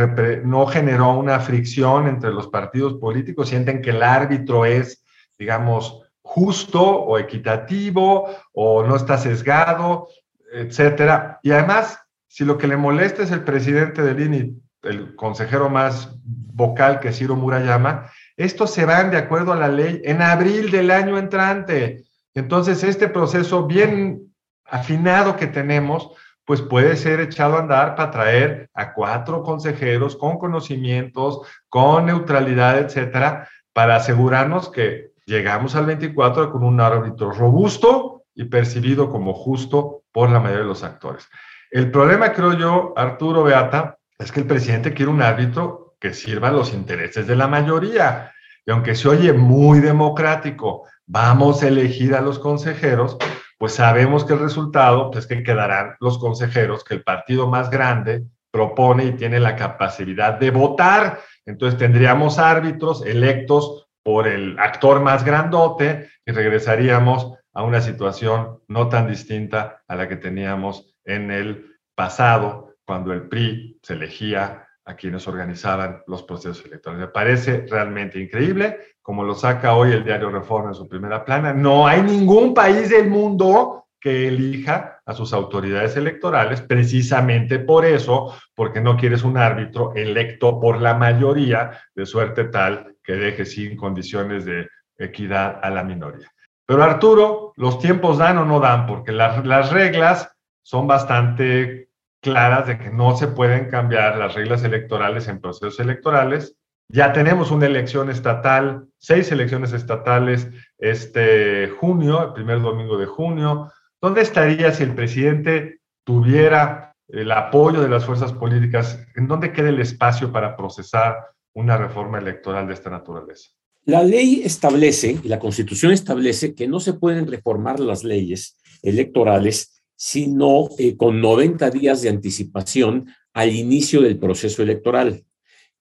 no 0.44 0.66
generó 0.66 1.14
una 1.14 1.40
fricción 1.40 2.06
entre 2.06 2.31
los 2.31 2.48
partidos 2.48 2.94
políticos, 2.94 3.48
sienten 3.48 3.81
que 3.81 3.90
el 3.90 4.02
árbitro 4.02 4.66
es, 4.66 5.02
digamos, 5.38 6.03
justo 6.20 6.82
o 6.82 7.19
equitativo 7.19 8.29
o 8.53 8.82
no 8.82 8.96
está 8.96 9.17
sesgado 9.17 10.08
etcétera. 10.55 11.41
Y 11.43 11.51
además, 11.51 12.01
si 12.29 12.44
lo 12.44 12.56
que 12.58 12.69
le 12.69 12.77
molesta 12.77 13.23
es 13.23 13.31
el 13.31 13.44
presidente 13.44 14.03
del 14.03 14.20
INI, 14.20 14.61
el 14.82 15.17
consejero 15.17 15.69
más 15.69 16.17
vocal 16.25 17.01
que 17.01 17.13
Ciro 17.13 17.37
Murayama, 17.37 18.11
estos 18.37 18.70
se 18.73 18.84
van 18.84 19.11
de 19.11 19.19
acuerdo 19.19 19.53
a 19.53 19.56
la 19.56 19.69
ley 19.69 20.01
en 20.05 20.23
abril 20.23 20.70
del 20.70 20.91
año 20.91 21.19
entrante. 21.19 22.05
Entonces, 22.34 22.82
este 22.84 23.08
proceso 23.08 23.67
bien 23.67 24.34
afinado 24.67 25.37
que 25.37 25.46
tenemos, 25.46 26.11
pues 26.44 26.61
puede 26.61 26.96
ser 26.96 27.20
echado 27.20 27.56
a 27.56 27.61
andar 27.61 27.96
para 27.96 28.11
traer 28.11 28.70
a 28.75 28.93
cuatro 28.93 29.43
consejeros 29.43 30.17
con 30.17 30.39
conocimientos, 30.39 31.41
con 31.69 32.06
neutralidad, 32.06 32.79
etcétera, 32.79 33.49
para 33.73 33.96
asegurarnos 33.96 34.70
que 34.70 35.13
llegamos 35.27 35.75
al 35.75 35.87
24 35.87 36.53
con 36.53 36.65
un 36.65 36.81
árbitro 36.81 37.32
robusto 37.32 38.23
y 38.34 38.44
percibido 38.44 39.10
como 39.10 39.34
justo 39.34 40.03
por 40.12 40.31
la 40.31 40.41
mayoría 40.41 40.62
de 40.62 40.69
los 40.69 40.82
actores. 40.82 41.29
El 41.70 41.91
problema, 41.91 42.32
creo 42.32 42.53
yo, 42.53 42.94
Arturo 42.96 43.43
Beata, 43.43 43.98
es 44.19 44.31
que 44.31 44.41
el 44.41 44.46
presidente 44.46 44.94
quiere 44.94 45.10
un 45.10 45.22
árbitro 45.22 45.96
que 46.00 46.14
sirva 46.14 46.50
los 46.50 46.72
intereses 46.72 47.26
de 47.26 47.36
la 47.36 47.48
mayoría. 47.48 48.32
Y 48.67 48.70
aunque 48.70 48.94
se 48.94 49.08
oye 49.08 49.32
muy 49.32 49.81
democrático, 49.81 50.86
vamos 51.06 51.62
a 51.62 51.69
elegir 51.69 52.14
a 52.14 52.20
los 52.20 52.38
consejeros, 52.38 53.17
pues 53.58 53.74
sabemos 53.74 54.24
que 54.24 54.34
el 54.34 54.41
resultado 54.41 55.10
es 55.14 55.26
que 55.26 55.43
quedarán 55.43 55.96
los 56.00 56.19
consejeros 56.19 56.84
que 56.84 56.94
el 56.94 57.03
partido 57.03 57.48
más 57.48 57.70
grande 57.70 58.24
propone 58.50 59.06
y 59.06 59.12
tiene 59.12 59.41
la 59.41 59.56
capacidad 59.56 60.34
de 60.34 60.50
votar. 60.50 61.20
Entonces 61.46 61.79
tendríamos 61.79 62.38
árbitros 62.38 63.05
electos 63.05 63.88
por 64.03 64.29
el 64.29 64.58
actor 64.58 65.00
más 65.00 65.24
grandote 65.24 66.10
y 66.24 66.32
regresaríamos 66.32 67.32
a 67.55 67.63
una 67.63 67.81
situación 67.81 68.58
no 68.69 68.89
tan 68.89 69.08
distinta 69.08 69.82
a 69.87 69.96
la 69.96 70.08
que 70.08 70.17
teníamos 70.17 70.94
en 71.05 71.31
el 71.31 71.79
pasado, 71.94 72.75
cuando 72.84 73.13
el 73.13 73.29
PRI 73.29 73.79
se 73.82 73.94
elegía 73.94 74.67
a 74.84 74.96
quienes 74.96 75.27
organizaban 75.27 76.03
los 76.06 76.25
procesos 76.25 76.65
electorales. 76.67 77.06
Me 77.06 77.13
parece 77.13 77.67
realmente 77.70 78.20
increíble, 78.20 78.79
como 79.01 79.25
lo 79.25 79.34
saca 79.34 79.75
hoy 79.75 79.93
el 79.93 80.05
diario 80.05 80.29
Reforma 80.31 80.70
en 80.70 80.75
su 80.75 80.89
primera 80.89 81.25
plana. 81.25 81.55
No 81.55 81.87
hay 81.87 82.03
ningún 82.03 82.53
país 82.53 82.91
del 82.91 83.08
mundo 83.08 83.87
que 83.99 84.29
elija 84.29 85.01
a 85.06 85.15
sus 85.15 85.32
autoridades 85.32 85.96
electorales, 85.96 86.61
precisamente 86.61 87.58
por 87.58 87.87
eso, 87.87 88.34
porque 88.55 88.82
no 88.82 88.99
quieres 88.99 89.23
un 89.23 89.39
árbitro 89.39 89.94
electo 89.94 90.61
por 90.61 90.82
la 90.82 90.93
mayoría, 90.93 91.81
de 91.94 92.05
suerte 92.05 92.44
tal 92.44 92.96
que 93.03 93.15
deje 93.15 93.46
sin 93.46 93.77
condiciones 93.77 94.44
de 94.44 94.69
equidad 94.99 95.58
a 95.63 95.70
la 95.70 95.82
minoría. 95.82 96.31
Pero 96.66 96.82
Arturo, 96.82 97.52
los 97.56 97.78
tiempos 97.78 98.18
dan 98.18 98.38
o 98.38 98.44
no 98.44 98.60
dan, 98.60 98.86
porque 98.86 99.12
las, 99.12 99.44
las 99.44 99.70
reglas 99.70 100.34
son 100.62 100.86
bastante 100.86 101.90
claras 102.22 102.66
de 102.66 102.78
que 102.78 102.90
no 102.90 103.16
se 103.16 103.28
pueden 103.28 103.68
cambiar 103.68 104.16
las 104.16 104.34
reglas 104.34 104.64
electorales 104.64 105.28
en 105.28 105.40
procesos 105.40 105.78
electorales. 105.78 106.56
Ya 106.88 107.12
tenemos 107.12 107.50
una 107.50 107.66
elección 107.66 108.10
estatal, 108.10 108.86
seis 108.98 109.30
elecciones 109.30 109.72
estatales 109.72 110.48
este 110.78 111.68
junio, 111.68 112.24
el 112.24 112.32
primer 112.32 112.62
domingo 112.62 112.96
de 112.96 113.06
junio. 113.06 113.70
¿Dónde 114.00 114.22
estaría 114.22 114.72
si 114.72 114.84
el 114.84 114.94
presidente 114.94 115.80
tuviera 116.04 116.94
el 117.08 117.30
apoyo 117.30 117.82
de 117.82 117.88
las 117.88 118.06
fuerzas 118.06 118.32
políticas? 118.32 119.06
¿En 119.16 119.28
dónde 119.28 119.52
queda 119.52 119.68
el 119.68 119.80
espacio 119.80 120.32
para 120.32 120.56
procesar 120.56 121.26
una 121.54 121.76
reforma 121.76 122.18
electoral 122.18 122.66
de 122.66 122.74
esta 122.74 122.90
naturaleza? 122.90 123.50
La 123.86 124.03
ley 124.03 124.41
establece, 124.44 125.19
y 125.22 125.29
la 125.29 125.38
constitución 125.38 125.93
establece, 125.93 126.55
que 126.55 126.67
no 126.67 126.81
se 126.81 126.94
pueden 126.94 127.26
reformar 127.26 127.81
las 127.81 128.03
leyes 128.03 128.56
electorales 128.82 129.74
sino 129.96 130.70
eh, 130.79 130.96
con 130.96 131.20
90 131.20 131.70
días 131.70 132.03
de 132.03 132.08
anticipación 132.08 133.06
al 133.32 133.55
inicio 133.55 134.00
del 134.00 134.19
proceso 134.19 134.62
electoral. 134.62 135.24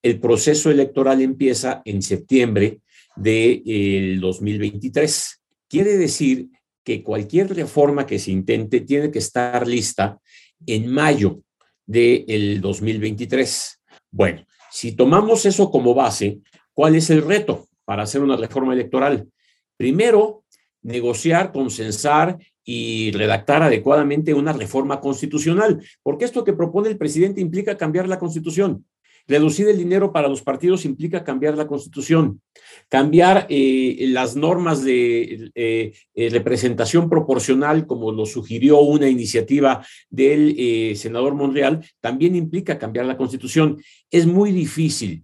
El 0.02 0.20
proceso 0.20 0.70
electoral 0.70 1.22
empieza 1.22 1.82
en 1.86 2.02
septiembre 2.02 2.82
del 3.16 3.64
de, 3.64 4.18
2023. 4.22 5.42
Quiere 5.68 5.98
decir 5.98 6.50
que 6.84 7.04
cualquier 7.04 7.56
reforma 7.56 8.06
que 8.06 8.20
se 8.20 8.32
intente 8.32 8.82
tiene 8.82 9.10
que 9.10 9.20
estar 9.20 9.68
lista 9.68 10.20
en 10.66 10.88
mayo 10.92 11.42
del 11.86 12.62
2023. 12.62 13.82
Bueno, 14.12 14.46
si 14.72 14.92
tomamos 14.92 15.46
eso 15.46 15.72
como 15.72 15.94
base, 15.94 16.40
¿cuál 16.74 16.96
es 16.96 17.10
el 17.10 17.24
reto 17.24 17.68
para 17.86 18.04
hacer 18.04 18.22
una 18.22 18.38
reforma 18.38 18.74
electoral? 18.74 19.28
Primero, 19.78 20.44
negociar, 20.82 21.52
consensar 21.52 22.38
y 22.64 23.12
redactar 23.12 23.64
adecuadamente 23.64 24.34
una 24.34 24.54
reforma 24.54 25.02
constitucional, 25.02 25.84
porque 26.02 26.26
esto 26.26 26.44
que 26.44 26.54
propone 26.54 26.90
el 26.90 26.98
presidente 26.98 27.42
implica 27.42 27.78
cambiar 27.78 28.08
la 28.08 28.20
constitución. 28.20 28.86
Reducir 29.26 29.70
el 29.70 29.78
dinero 29.78 30.12
para 30.12 30.28
los 30.28 30.42
partidos 30.42 30.84
implica 30.84 31.24
cambiar 31.24 31.56
la 31.56 31.66
constitución, 31.66 32.42
cambiar 32.90 33.48
eh, 33.50 34.06
las 34.10 34.36
normas 34.36 34.84
de 34.84 35.50
eh, 35.56 35.94
eh, 36.14 36.30
representación 36.30 37.10
proporcional, 37.10 37.88
como 37.88 38.12
lo 38.12 38.26
sugirió 38.26 38.82
una 38.82 39.08
iniciativa 39.08 39.86
del 40.10 40.98
senador 40.98 41.36
Monreal, 41.36 41.86
también 42.02 42.36
implica 42.36 42.78
cambiar 42.78 43.06
la 43.06 43.16
constitución. 43.16 43.82
Es 44.12 44.26
muy 44.26 44.52
difícil, 44.52 45.24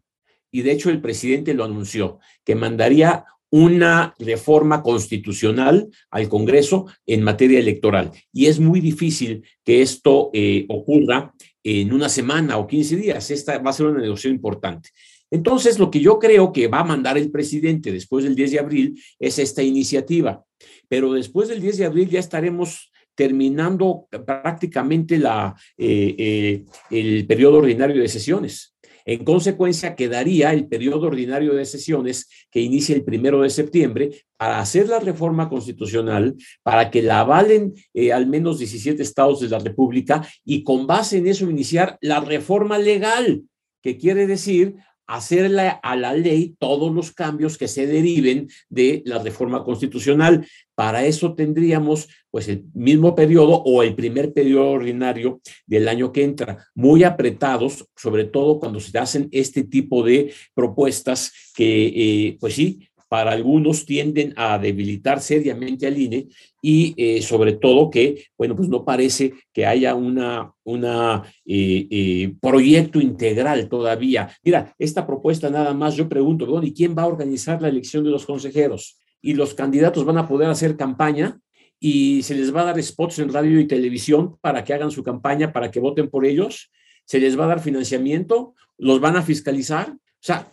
y 0.51 0.62
de 0.62 0.72
hecho 0.72 0.89
el 0.89 1.01
presidente 1.01 1.53
lo 1.53 1.63
anunció, 1.63 2.20
que 2.44 2.56
mandaría 2.56 3.25
una 3.51 4.13
reforma 4.20 4.84
constitucional 4.84 5.89
al 6.12 6.29
Congreso 6.29 6.86
en 7.06 7.24
materia 7.24 7.60
electoral. 7.60 8.12
Y 8.32 8.46
es 8.46 8.60
muy 8.60 8.79
difícil 8.79 9.44
que 9.63 9.82
esto 9.82 10.29
eh, 10.34 10.65
ocurra 10.70 11.34
en 11.63 11.91
una 11.91 12.10
semana 12.10 12.58
o 12.58 12.68
15 12.68 12.96
días. 12.96 13.32
Esta 13.32 13.58
va 13.58 13.72
a 13.72 13.74
ser 13.74 13.88
una 13.88 14.01
negociación 14.01 14.36
importante. 14.36 14.89
Entonces, 15.32 15.77
lo 15.77 15.91
que 15.91 16.00
yo 16.00 16.18
creo 16.18 16.51
que 16.51 16.68
va 16.68 16.79
a 16.79 16.84
mandar 16.84 17.18
el 17.18 17.32
presidente 17.32 17.91
después 17.91 18.24
del 18.24 18.36
10 18.36 18.51
de 18.51 18.60
abril 18.60 19.03
es 19.20 19.38
esta 19.39 19.62
iniciativa. 19.62 20.44
Pero 20.88 21.13
después 21.13 21.50
del 21.50 21.62
10 21.62 21.77
de 21.77 21.86
abril 21.86 22.10
ya 22.10 22.20
estaremos 22.20 22.91
terminando 23.13 24.08
prácticamente 24.25 25.18
la, 25.18 25.56
eh, 25.77 26.15
eh, 26.18 26.63
el 26.89 27.27
periodo 27.27 27.58
ordinario 27.58 28.01
de 28.01 28.08
sesiones. 28.08 28.75
En 29.09 29.23
consecuencia, 29.23 29.95
quedaría 29.95 30.53
el 30.53 30.67
periodo 30.67 31.07
ordinario 31.07 31.55
de 31.55 31.65
sesiones 31.65 32.29
que 32.51 32.61
inicia 32.61 32.93
el 32.93 33.03
primero 33.03 33.41
de 33.41 33.49
septiembre 33.49 34.11
para 34.37 34.59
hacer 34.59 34.87
la 34.87 34.99
reforma 34.99 35.49
constitucional, 35.49 36.35
para 36.61 36.91
que 36.91 37.01
la 37.01 37.21
avalen 37.21 37.73
eh, 37.95 38.13
al 38.13 38.27
menos 38.27 38.59
17 38.59 39.01
estados 39.01 39.39
de 39.39 39.49
la 39.49 39.57
República 39.57 40.23
y 40.45 40.63
con 40.63 40.85
base 40.85 41.17
en 41.17 41.25
eso 41.25 41.49
iniciar 41.49 41.97
la 42.01 42.19
reforma 42.19 42.77
legal, 42.77 43.45
que 43.81 43.97
quiere 43.97 44.27
decir 44.27 44.75
hacerle 45.09 45.73
a 45.81 45.95
la 45.95 46.13
ley 46.13 46.55
todos 46.59 46.93
los 46.93 47.11
cambios 47.11 47.57
que 47.57 47.67
se 47.67 47.87
deriven 47.87 48.47
de 48.69 49.01
la 49.05 49.17
reforma 49.17 49.63
constitucional. 49.63 50.45
Para 50.75 51.03
eso 51.03 51.33
tendríamos 51.33 52.07
pues 52.29 52.47
el 52.47 52.65
mismo 52.75 53.15
periodo 53.15 53.63
o 53.65 53.81
el 53.81 53.95
primer 53.95 54.33
periodo 54.33 54.69
ordinario 54.69 55.41
del 55.65 55.87
año 55.87 56.11
que 56.11 56.23
entra, 56.23 56.67
muy 56.75 57.03
apretados, 57.03 57.89
sobre 57.95 58.25
todo 58.25 58.59
cuando 58.59 58.79
se 58.79 58.95
hacen 58.99 59.29
este 59.31 59.63
tipo 59.63 60.03
de 60.03 60.31
propuestas 60.53 61.33
que 61.55 61.87
eh, 61.87 62.37
pues 62.39 62.53
sí, 62.53 62.87
para 63.09 63.31
algunos 63.31 63.85
tienden 63.85 64.33
a 64.37 64.59
debilitar 64.59 65.19
seriamente 65.19 65.87
al 65.87 65.97
INE 65.97 66.27
y 66.61 66.93
eh, 66.95 67.21
sobre 67.23 67.53
todo 67.53 67.89
que, 67.89 68.25
bueno, 68.37 68.55
pues 68.55 68.69
no 68.69 68.85
parece 68.85 69.33
que 69.51 69.65
haya 69.65 69.95
una, 69.95 70.53
una 70.63 71.23
eh, 71.43 71.87
eh, 71.89 72.35
proyecto 72.39 73.01
integral 73.01 73.67
todavía. 73.67 74.29
Mira, 74.43 74.75
esta 74.77 75.07
propuesta 75.07 75.49
nada 75.49 75.73
más, 75.73 75.95
yo 75.95 76.07
pregunto, 76.07 76.45
bueno, 76.45 76.67
¿y 76.67 76.73
quién 76.73 76.95
va 76.95 77.03
a 77.03 77.07
organizar 77.07 77.61
la 77.61 77.69
elección 77.69 78.03
de 78.03 78.11
los 78.11 78.27
consejeros? 78.27 78.99
¿Y 79.21 79.33
los 79.33 79.55
candidatos 79.55 80.05
van 80.05 80.19
a 80.19 80.27
poder 80.27 80.49
hacer 80.49 80.77
campaña? 80.77 81.39
¿Y 81.79 82.21
se 82.21 82.35
les 82.35 82.55
va 82.55 82.61
a 82.61 82.65
dar 82.65 82.83
spots 82.83 83.19
en 83.19 83.33
radio 83.33 83.59
y 83.59 83.65
televisión 83.65 84.37
para 84.39 84.63
que 84.63 84.73
hagan 84.73 84.91
su 84.91 85.01
campaña, 85.01 85.51
para 85.51 85.71
que 85.71 85.79
voten 85.79 86.09
por 86.09 86.25
ellos? 86.25 86.69
¿Se 87.05 87.19
les 87.19 87.39
va 87.39 87.45
a 87.45 87.47
dar 87.47 87.59
financiamiento? 87.59 88.53
¿Los 88.77 88.99
van 88.99 89.15
a 89.15 89.23
fiscalizar? 89.23 89.89
O 89.89 90.21
sea, 90.21 90.51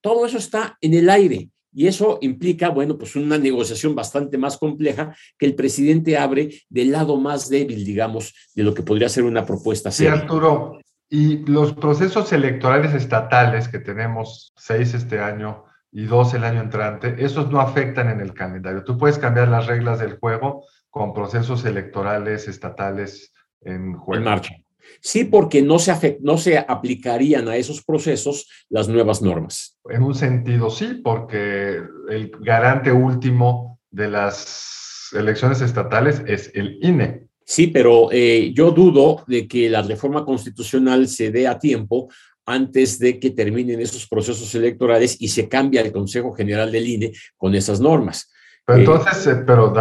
todo 0.00 0.24
eso 0.24 0.38
está 0.38 0.78
en 0.80 0.94
el 0.94 1.10
aire. 1.10 1.48
Y 1.72 1.86
eso 1.86 2.18
implica, 2.20 2.68
bueno, 2.70 2.98
pues 2.98 3.16
una 3.16 3.38
negociación 3.38 3.94
bastante 3.94 4.38
más 4.38 4.58
compleja 4.58 5.14
que 5.38 5.46
el 5.46 5.54
presidente 5.54 6.18
abre 6.18 6.50
del 6.68 6.90
lado 6.90 7.16
más 7.18 7.48
débil, 7.48 7.84
digamos, 7.84 8.34
de 8.54 8.62
lo 8.62 8.74
que 8.74 8.82
podría 8.82 9.08
ser 9.08 9.24
una 9.24 9.46
propuesta 9.46 9.90
seria. 9.90 10.14
Sí, 10.14 10.20
Arturo, 10.20 10.80
y 11.08 11.38
los 11.46 11.72
procesos 11.72 12.32
electorales 12.32 12.94
estatales 12.94 13.68
que 13.68 13.80
tenemos, 13.80 14.52
seis 14.56 14.94
este 14.94 15.20
año 15.20 15.64
y 15.92 16.04
dos 16.04 16.34
el 16.34 16.44
año 16.44 16.60
entrante, 16.60 17.16
esos 17.18 17.50
no 17.50 17.60
afectan 17.60 18.08
en 18.10 18.20
el 18.20 18.32
calendario. 18.32 18.84
Tú 18.84 18.96
puedes 18.96 19.18
cambiar 19.18 19.48
las 19.48 19.66
reglas 19.66 19.98
del 19.98 20.18
juego 20.18 20.64
con 20.88 21.12
procesos 21.12 21.64
electorales 21.64 22.46
estatales 22.46 23.32
en 23.60 23.94
juego. 23.94 24.18
En 24.18 24.24
marcha. 24.24 24.54
Sí, 25.00 25.24
porque 25.24 25.62
no 25.62 25.78
se, 25.78 26.18
no 26.20 26.36
se 26.38 26.58
aplicarían 26.58 27.48
a 27.48 27.56
esos 27.56 27.82
procesos 27.82 28.48
las 28.68 28.88
nuevas 28.88 29.22
normas. 29.22 29.78
En 29.88 30.02
un 30.02 30.14
sentido 30.14 30.70
sí, 30.70 31.00
porque 31.02 31.80
el 32.08 32.30
garante 32.40 32.92
último 32.92 33.78
de 33.90 34.08
las 34.08 35.10
elecciones 35.12 35.60
estatales 35.60 36.22
es 36.26 36.50
el 36.54 36.78
INE. 36.82 37.26
Sí, 37.44 37.66
pero 37.66 38.10
eh, 38.12 38.52
yo 38.54 38.70
dudo 38.70 39.24
de 39.26 39.48
que 39.48 39.68
la 39.68 39.82
reforma 39.82 40.24
constitucional 40.24 41.08
se 41.08 41.32
dé 41.32 41.48
a 41.48 41.58
tiempo 41.58 42.08
antes 42.46 42.98
de 42.98 43.18
que 43.18 43.30
terminen 43.30 43.80
esos 43.80 44.06
procesos 44.06 44.54
electorales 44.54 45.16
y 45.20 45.28
se 45.28 45.48
cambie 45.48 45.80
el 45.80 45.92
Consejo 45.92 46.32
General 46.32 46.70
del 46.70 46.86
INE 46.86 47.12
con 47.36 47.54
esas 47.54 47.80
normas. 47.80 48.30
Pero 48.64 48.78
eh, 48.78 48.80
entonces, 48.82 49.26
eh, 49.26 49.42
pero 49.46 49.72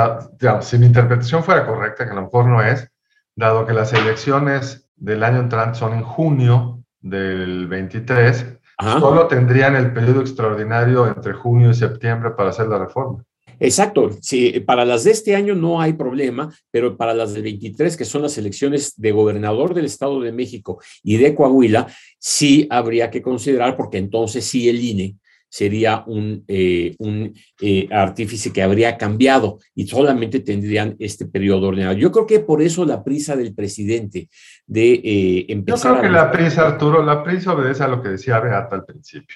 si 0.62 0.78
mi 0.78 0.88
interpretación 0.88 1.44
fuera 1.44 1.66
correcta, 1.66 2.06
que 2.06 2.12
a 2.12 2.16
lo 2.16 2.24
mejor 2.24 2.48
no 2.48 2.64
es, 2.64 2.90
dado 3.36 3.66
que 3.66 3.74
las 3.74 3.94
elecciones 3.94 4.89
del 5.00 5.24
año 5.24 5.40
entrante 5.40 5.80
son 5.80 5.94
en 5.94 6.04
junio 6.04 6.84
del 7.02 7.68
23, 7.68 8.58
solo 9.00 9.28
tendrían 9.28 9.76
el 9.76 9.94
periodo 9.94 10.22
extraordinario 10.22 11.08
entre 11.08 11.34
junio 11.34 11.72
y 11.72 11.74
septiembre 11.74 12.32
para 12.32 12.50
hacer 12.50 12.68
la 12.68 12.80
reforma. 12.80 13.24
Exacto, 13.62 14.12
sí, 14.22 14.62
para 14.62 14.86
las 14.86 15.04
de 15.04 15.12
este 15.12 15.36
año 15.36 15.54
no 15.54 15.82
hay 15.82 15.94
problema, 15.94 16.54
pero 16.72 16.96
para 16.96 17.14
las 17.14 17.34
del 17.34 17.44
23, 17.44 17.98
que 17.98 18.06
son 18.06 18.22
las 18.22 18.38
elecciones 18.38 18.94
de 18.96 19.12
gobernador 19.12 19.74
del 19.74 19.86
Estado 19.86 20.22
de 20.22 20.32
México 20.32 20.80
y 21.04 21.18
de 21.18 21.36
Coahuila, 21.36 21.88
sí 22.18 22.68
habría 22.70 23.12
que 23.12 23.22
considerar, 23.22 23.76
porque 23.76 23.98
entonces 23.98 24.46
sí 24.46 24.70
el 24.70 24.82
INE 24.82 25.16
sería 25.50 26.04
un, 26.06 26.44
eh, 26.48 26.96
un 27.00 27.34
eh, 27.60 27.88
artífice 27.92 28.54
que 28.54 28.62
habría 28.62 28.98
cambiado 28.98 29.60
y 29.74 29.88
solamente 29.88 30.40
tendrían 30.40 30.96
este 31.00 31.26
periodo 31.26 31.68
ordinario. 31.68 32.00
Yo 32.00 32.12
creo 32.12 32.28
que 32.28 32.40
por 32.40 32.62
eso 32.62 32.86
la 32.86 33.04
prisa 33.04 33.36
del 33.36 33.56
presidente 33.56 34.30
de 34.68 34.94
eh, 34.94 35.46
empezar. 35.50 35.96
Yo 35.96 36.00
creo 36.00 36.12
que 36.12 36.18
la 36.18 36.32
prisa, 36.32 36.68
Arturo, 36.68 37.04
la 37.04 37.24
prisa 37.24 37.54
obedece 37.54 37.84
a 37.84 37.88
lo 37.88 38.02
que 38.02 38.10
decía 38.10 38.40
Beata 38.40 38.76
al 38.76 38.86
principio. 38.86 39.36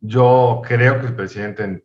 Yo 0.00 0.62
creo 0.66 0.98
que 0.98 1.08
el 1.08 1.14
presidente 1.14 1.84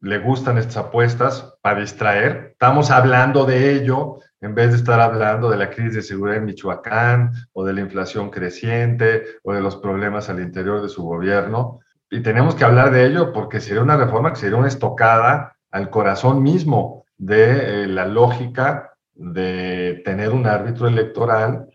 le 0.00 0.18
gustan 0.18 0.58
estas 0.58 0.76
apuestas 0.76 1.54
para 1.62 1.80
distraer. 1.80 2.48
Estamos 2.52 2.90
hablando 2.90 3.46
de 3.46 3.74
ello 3.74 4.18
en 4.40 4.54
vez 4.54 4.72
de 4.72 4.76
estar 4.76 5.00
hablando 5.00 5.48
de 5.48 5.56
la 5.56 5.70
crisis 5.70 5.94
de 5.94 6.02
seguridad 6.02 6.38
en 6.38 6.44
Michoacán 6.44 7.32
o 7.52 7.64
de 7.64 7.72
la 7.72 7.80
inflación 7.80 8.28
creciente 8.28 9.24
o 9.42 9.54
de 9.54 9.62
los 9.62 9.76
problemas 9.76 10.28
al 10.28 10.40
interior 10.40 10.82
de 10.82 10.90
su 10.90 11.02
gobierno 11.02 11.80
y 12.14 12.20
tenemos 12.20 12.54
que 12.54 12.64
hablar 12.64 12.92
de 12.92 13.06
ello 13.06 13.32
porque 13.32 13.60
sería 13.60 13.82
una 13.82 13.96
reforma 13.96 14.32
que 14.32 14.38
sería 14.38 14.56
una 14.56 14.68
estocada 14.68 15.56
al 15.72 15.90
corazón 15.90 16.44
mismo 16.44 17.04
de 17.18 17.82
eh, 17.82 17.86
la 17.88 18.06
lógica 18.06 18.92
de 19.14 20.00
tener 20.04 20.30
un 20.30 20.46
árbitro 20.46 20.86
electoral 20.86 21.66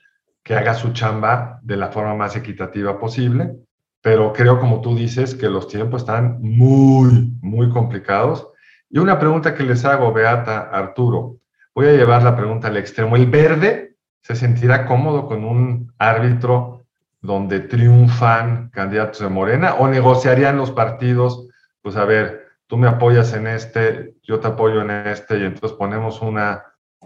que 0.41 0.55
haga 0.55 0.75
su 0.75 0.93
chamba 0.93 1.59
de 1.61 1.75
la 1.75 1.89
forma 1.89 2.15
más 2.15 2.37
equitativa 2.37 2.97
posible, 2.97 3.57
pero 4.01 4.31
creo, 4.31 4.61
como 4.61 4.79
tú 4.79 4.95
dices, 4.95 5.35
que 5.35 5.49
los 5.49 5.67
tiempos 5.67 6.03
están 6.03 6.37
muy, 6.39 7.33
muy 7.41 7.69
complicados. 7.69 8.47
Y 8.89 8.99
una 8.99 9.19
pregunta 9.19 9.53
que 9.53 9.63
les 9.63 9.83
hago, 9.83 10.13
Beata, 10.13 10.69
Arturo, 10.71 11.39
voy 11.75 11.87
a 11.87 11.91
llevar 11.91 12.23
la 12.23 12.37
pregunta 12.37 12.69
al 12.69 12.77
extremo. 12.77 13.17
¿El 13.17 13.25
verde 13.25 13.97
se 14.21 14.37
sentirá 14.37 14.85
cómodo 14.85 15.27
con 15.27 15.43
un 15.43 15.91
árbitro 15.97 16.78
donde 17.21 17.59
triunfan 17.59 18.69
candidatos 18.69 19.19
de 19.19 19.29
Morena 19.29 19.75
o 19.75 19.87
negociarían 19.87 20.57
los 20.57 20.71
partidos? 20.71 21.47
Pues 21.81 21.95
a 21.95 22.05
ver, 22.05 22.47
tú 22.67 22.77
me 22.77 22.87
apoyas 22.87 23.33
en 23.33 23.47
este, 23.47 24.15
yo 24.23 24.39
te 24.39 24.47
apoyo 24.47 24.81
en 24.81 24.91
este 24.91 25.39
y 25.39 25.43
entonces 25.43 25.77
ponemos 25.77 26.21
una 26.21 26.63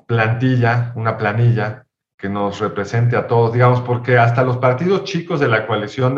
plantilla, 0.08 0.93
una 0.96 1.17
planilla 1.17 1.86
que 2.17 2.29
nos 2.29 2.60
represente 2.60 3.17
a 3.17 3.27
todos, 3.27 3.53
digamos, 3.53 3.82
porque 3.82 4.17
hasta 4.17 4.43
los 4.43 4.58
partidos 4.58 5.03
chicos 5.03 5.39
de 5.39 5.48
la 5.48 5.67
coalición 5.67 6.15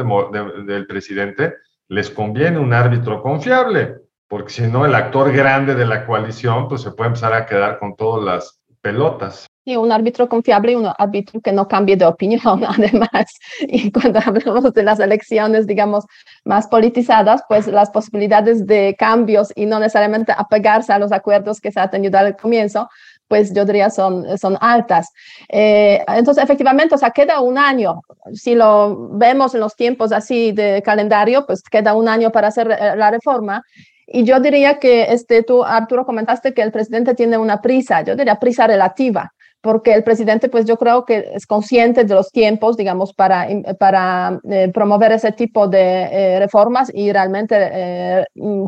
del 0.67 0.85
presidente 0.87 1.55
les 1.87 2.09
conviene 2.09 2.59
un 2.59 2.73
árbitro 2.73 3.21
confiable, 3.21 3.95
porque 4.27 4.51
si 4.51 4.67
no, 4.67 4.85
el 4.85 4.95
actor 4.95 5.31
grande 5.31 5.75
de 5.75 5.85
la 5.85 6.05
coalición, 6.05 6.67
pues 6.67 6.81
se 6.81 6.91
puede 6.91 7.09
empezar 7.09 7.33
a 7.33 7.45
quedar 7.45 7.79
con 7.79 7.95
todas 7.95 8.23
las 8.23 8.61
pelotas. 8.81 9.47
Y 9.65 9.75
un 9.75 9.91
árbitro 9.91 10.29
confiable 10.29 10.73
y 10.73 10.75
un 10.75 10.87
árbitro 10.97 11.41
que 11.41 11.51
no 11.51 11.67
cambie 11.67 11.97
de 11.97 12.05
opinión, 12.05 12.63
además. 12.67 13.25
Y 13.61 13.91
cuando 13.91 14.19
hablamos 14.23 14.73
de 14.73 14.83
las 14.83 14.99
elecciones, 14.99 15.67
digamos, 15.67 16.05
más 16.43 16.67
politizadas, 16.67 17.41
pues 17.49 17.67
las 17.67 17.89
posibilidades 17.89 18.65
de 18.67 18.95
cambios 18.97 19.51
y 19.55 19.65
no 19.65 19.79
necesariamente 19.79 20.33
apegarse 20.37 20.93
a 20.93 20.99
los 20.99 21.11
acuerdos 21.11 21.59
que 21.59 21.71
se 21.71 21.79
ha 21.79 21.89
tenido 21.89 22.17
al 22.19 22.37
comienzo, 22.37 22.87
pues 23.27 23.53
yo 23.53 23.65
diría 23.65 23.89
son, 23.89 24.37
son 24.37 24.57
altas. 24.61 25.09
Eh, 25.49 26.03
entonces, 26.07 26.43
efectivamente, 26.43 26.95
o 26.95 26.97
sea, 26.97 27.11
queda 27.11 27.41
un 27.41 27.57
año. 27.57 28.01
Si 28.33 28.55
lo 28.55 29.09
vemos 29.17 29.53
en 29.55 29.61
los 29.61 29.75
tiempos 29.75 30.11
así 30.11 30.51
de 30.51 30.81
calendario, 30.83 31.45
pues 31.45 31.61
queda 31.63 31.95
un 31.95 32.07
año 32.07 32.31
para 32.31 32.49
hacer 32.49 32.69
eh, 32.71 32.95
la 32.95 33.11
reforma. 33.11 33.63
Y 34.07 34.23
yo 34.23 34.39
diría 34.39 34.77
que 34.79 35.03
este, 35.03 35.41
tú, 35.43 35.63
Arturo, 35.63 36.05
comentaste 36.05 36.53
que 36.53 36.61
el 36.61 36.71
presidente 36.71 37.15
tiene 37.15 37.37
una 37.37 37.61
prisa, 37.61 38.03
yo 38.03 38.15
diría 38.15 38.35
prisa 38.35 38.67
relativa, 38.67 39.33
porque 39.65 39.95
el 39.95 40.03
presidente, 40.03 40.47
pues 40.47 40.65
yo 40.65 40.77
creo 40.77 41.05
que 41.05 41.31
es 41.33 41.47
consciente 41.47 42.03
de 42.03 42.13
los 42.13 42.29
tiempos, 42.31 42.77
digamos, 42.77 43.13
para, 43.13 43.47
para 43.79 44.39
eh, 44.47 44.69
promover 44.71 45.11
ese 45.11 45.31
tipo 45.31 45.67
de 45.67 46.37
reformas 46.39 46.91
y 46.93 47.11
realmente 47.11 47.55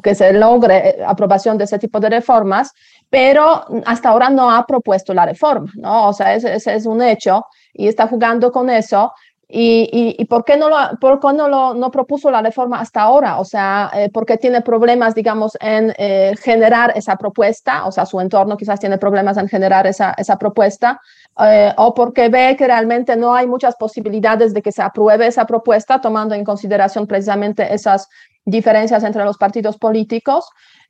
que 0.02 0.16
se 0.16 0.34
logre 0.34 0.98
aprobación 1.06 1.56
de 1.60 1.66
ese 1.66 1.78
tipo 1.78 2.00
de 2.00 2.10
reformas 2.10 2.72
pero 3.10 3.64
hasta 3.86 4.10
ahora 4.10 4.30
no 4.30 4.52
ha 4.52 4.66
propuesto 4.66 5.14
la 5.14 5.26
reforma, 5.26 5.72
¿no? 5.76 6.10
O 6.10 6.14
sea, 6.14 6.34
ese, 6.34 6.56
es 6.56 6.86
un 6.86 7.02
hecho 7.02 7.46
y 7.74 7.88
está 7.88 8.08
jugando 8.08 8.52
con 8.52 8.70
eso. 8.70 9.14
¿Y, 9.50 10.16
y, 10.20 10.26
por 10.26 10.44
qué, 10.44 10.58
no, 10.58 10.68
lo, 10.68 10.76
por 11.00 11.22
qué 11.22 11.32
no, 11.32 11.48
lo, 11.48 11.74
no 11.74 11.90
propuso 11.90 12.30
la 12.30 12.42
reforma 12.42 12.82
hasta 12.82 13.02
ahora? 13.02 13.40
O 13.40 13.46
sea, 13.46 13.90
eh, 13.94 14.10
porque 14.14 14.38
tiene 14.38 14.62
problemas, 14.62 15.16
digamos, 15.16 15.58
en 15.62 15.94
eh, 15.98 16.36
generar 16.42 16.92
esa 16.98 17.16
propuesta, 17.16 17.86
o 17.86 17.92
sea, 17.94 18.06
su 18.06 18.20
entorno 18.20 18.58
quizás 18.58 18.78
tiene 18.78 18.98
problemas 18.98 19.38
en 19.38 19.48
generar 19.48 19.88
esa, 19.88 20.14
esa 20.18 20.38
propuesta, 20.38 21.00
eh, 21.40 21.72
o 21.78 21.94
porque 21.94 22.28
ve 22.28 22.58
que 22.58 22.68
realmente 22.68 23.16
no 23.16 23.34
hay 23.34 23.48
muchas 23.48 23.78
posibilidades 23.78 24.54
de 24.54 24.62
que 24.62 24.74
se 24.74 24.82
apruebe 24.82 25.28
esa 25.28 25.46
propuesta, 25.46 26.02
tomando 26.02 26.36
en 26.36 26.44
consideración 26.44 27.08
precisamente 27.08 27.74
esas 27.74 28.10
diferencias 28.44 29.02
entre 29.06 29.24
los 29.24 29.38
partidos 29.38 29.78
políticos. 29.78 30.50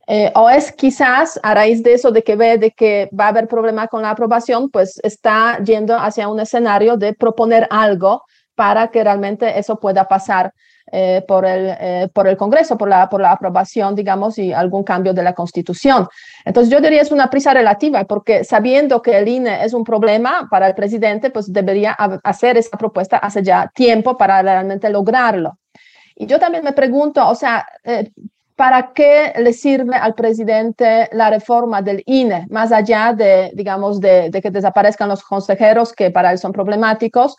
Eh, 0.10 0.32
o 0.36 0.50
es 0.50 0.72
quizás 0.72 1.38
a 1.44 1.54
raíz 1.54 1.84
de 1.84 1.94
eso, 1.94 2.12
de 2.12 2.24
que 2.24 2.38
ve 2.38 2.58
de 2.58 2.72
que 2.72 3.10
va 3.12 3.26
a 3.26 3.28
haber 3.28 3.48
problema 3.48 3.90
con 3.90 4.02
la 4.02 4.12
aprobación, 4.12 4.70
pues 4.70 5.00
está 5.04 5.60
yendo 5.64 5.96
hacia 5.98 6.30
un 6.30 6.40
escenario 6.40 6.96
de 6.96 7.14
proponer 7.14 7.68
algo 7.70 8.24
para 8.58 8.88
que 8.88 9.04
realmente 9.04 9.60
eso 9.60 9.80
pueda 9.80 10.08
pasar 10.08 10.52
eh, 10.92 11.24
por, 11.28 11.46
el, 11.46 11.76
eh, 11.80 12.10
por 12.12 12.28
el 12.28 12.36
Congreso, 12.36 12.76
por 12.76 12.90
la, 12.90 13.08
por 13.08 13.22
la 13.22 13.34
aprobación, 13.34 13.94
digamos, 13.94 14.40
y 14.40 14.52
algún 14.52 14.84
cambio 14.84 15.14
de 15.14 15.22
la 15.22 15.34
Constitución. 15.34 16.08
Entonces, 16.44 16.74
yo 16.74 16.82
diría 16.82 17.04
es 17.04 17.12
una 17.12 17.30
prisa 17.30 17.54
relativa, 17.54 18.04
porque 18.06 18.44
sabiendo 18.44 19.04
que 19.04 19.15
el 19.20 19.28
INE 19.28 19.63
es 19.63 19.76
un 19.76 19.84
problema 19.84 20.48
para 20.50 20.65
el 20.65 20.74
presidente, 20.74 21.30
pues 21.30 21.54
debería 21.54 21.91
hacer 22.24 22.58
esa 22.58 22.78
propuesta 22.78 23.17
hace 23.17 23.43
ya 23.43 23.72
tiempo 23.76 24.17
para 24.17 24.41
realmente 24.41 24.89
lograrlo. 24.89 25.60
Y 26.15 26.26
yo 26.26 26.39
también 26.39 26.63
me 26.63 26.74
pregunto, 26.74 27.28
o 27.28 27.36
sea, 27.36 27.67
¿para 28.58 28.91
qué 28.91 29.34
le 29.38 29.54
sirve 29.54 29.96
al 29.96 30.15
presidente 30.15 31.08
la 31.13 31.30
reforma 31.30 31.84
del 31.84 32.02
INE? 32.08 32.48
Más 32.50 32.72
allá 32.72 33.13
de, 33.13 33.52
digamos, 33.54 34.02
de, 34.02 34.32
que 34.41 34.50
desaparezcan 34.50 35.08
los 35.08 35.24
consejeros, 35.24 35.93
que 35.93 36.10
para 36.10 36.32
él 36.32 36.39
son 36.39 36.52
problemáticos. 36.52 37.38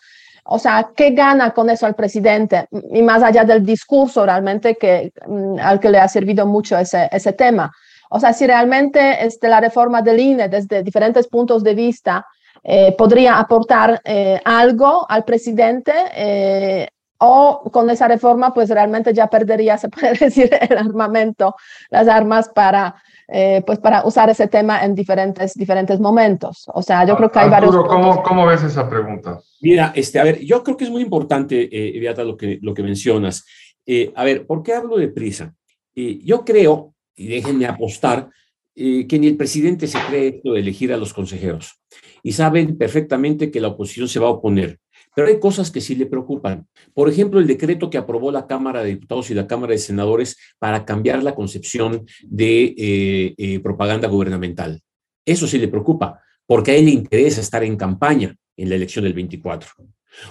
O 0.50 0.58
sea, 0.58 0.90
¿qué 0.96 1.10
gana 1.10 1.50
con 1.50 1.68
eso 1.68 1.84
al 1.84 1.94
presidente? 1.94 2.66
Y 2.90 3.02
más 3.02 3.22
allá 3.22 3.44
del 3.44 3.64
discurso 3.66 4.24
realmente 4.24 4.76
que, 4.76 5.12
mm, 5.26 5.58
al 5.60 5.78
que 5.78 5.90
le 5.90 5.98
ha 5.98 6.08
servido 6.08 6.46
mucho 6.46 6.78
ese, 6.78 7.06
ese 7.12 7.34
tema. 7.34 7.70
O 8.10 8.18
sea, 8.18 8.32
si 8.32 8.46
realmente 8.46 9.24
este, 9.26 9.48
la 9.48 9.60
reforma 9.60 10.00
del 10.00 10.18
INE 10.18 10.48
desde 10.48 10.82
diferentes 10.82 11.28
puntos 11.28 11.62
de 11.62 11.74
vista 11.74 12.26
eh, 12.64 12.94
podría 12.96 13.38
aportar 13.38 14.00
eh, 14.04 14.40
algo 14.42 15.04
al 15.08 15.24
presidente, 15.24 15.92
eh, 16.14 16.88
o 17.18 17.68
con 17.70 17.90
esa 17.90 18.08
reforma 18.08 18.54
pues 18.54 18.70
realmente 18.70 19.12
ya 19.12 19.26
perdería, 19.26 19.76
se 19.76 19.88
puede 19.88 20.12
decir, 20.18 20.50
el 20.60 20.78
armamento, 20.78 21.56
las 21.90 22.08
armas 22.08 22.48
para, 22.48 22.94
eh, 23.30 23.62
pues 23.66 23.78
para 23.78 24.06
usar 24.06 24.30
ese 24.30 24.48
tema 24.48 24.82
en 24.82 24.94
diferentes, 24.94 25.52
diferentes 25.54 26.00
momentos. 26.00 26.64
O 26.72 26.82
sea, 26.82 27.06
yo 27.06 27.14
creo 27.16 27.30
que 27.30 27.38
hay 27.38 27.50
varios... 27.50 27.76
¿cómo, 27.86 28.22
¿cómo, 28.22 28.46
ves 28.46 28.62
esa 28.62 28.88
pregunta? 28.88 29.40
Mira, 29.60 29.92
este, 29.94 30.18
a 30.18 30.24
ver, 30.24 30.40
yo 30.40 30.64
creo 30.64 30.78
que 30.78 30.84
es 30.84 30.90
muy 30.90 31.02
importante, 31.02 31.68
eh, 31.70 32.00
Beata, 32.00 32.24
lo 32.24 32.36
que, 32.36 32.58
lo 32.62 32.72
que 32.72 32.82
mencionas. 32.82 33.44
Eh, 33.84 34.12
a 34.16 34.24
ver, 34.24 34.46
¿por 34.46 34.62
qué 34.62 34.72
hablo 34.72 34.96
de 34.96 35.08
prisa? 35.08 35.54
Eh, 35.94 36.20
yo 36.24 36.42
creo, 36.42 36.94
y 37.14 37.26
déjenme 37.28 37.66
apostar, 37.66 38.30
que 38.74 39.18
ni 39.18 39.26
el 39.26 39.36
presidente 39.36 39.88
se 39.88 39.98
cree 40.08 40.28
esto 40.28 40.52
de 40.52 40.60
elegir 40.60 40.92
a 40.92 40.96
los 40.96 41.12
consejeros. 41.12 41.80
Y 42.22 42.30
saben 42.30 42.78
perfectamente 42.78 43.50
que 43.50 43.60
la 43.60 43.68
oposición 43.68 44.06
se 44.06 44.20
va 44.20 44.28
a 44.28 44.30
oponer 44.30 44.78
pero 45.18 45.30
hay 45.30 45.40
cosas 45.40 45.72
que 45.72 45.80
sí 45.80 45.96
le 45.96 46.06
preocupan. 46.06 46.68
Por 46.94 47.08
ejemplo, 47.08 47.40
el 47.40 47.48
decreto 47.48 47.90
que 47.90 47.98
aprobó 47.98 48.30
la 48.30 48.46
Cámara 48.46 48.84
de 48.84 48.90
Diputados 48.90 49.28
y 49.32 49.34
la 49.34 49.48
Cámara 49.48 49.72
de 49.72 49.78
Senadores 49.78 50.38
para 50.60 50.84
cambiar 50.84 51.24
la 51.24 51.34
concepción 51.34 52.06
de 52.22 52.72
eh, 52.78 53.34
eh, 53.36 53.58
propaganda 53.58 54.06
gubernamental. 54.06 54.80
Eso 55.26 55.48
sí 55.48 55.58
le 55.58 55.66
preocupa, 55.66 56.22
porque 56.46 56.70
a 56.70 56.76
él 56.76 56.84
le 56.84 56.92
interesa 56.92 57.40
estar 57.40 57.64
en 57.64 57.76
campaña 57.76 58.32
en 58.56 58.68
la 58.68 58.76
elección 58.76 59.02
del 59.06 59.14
24. 59.14 59.68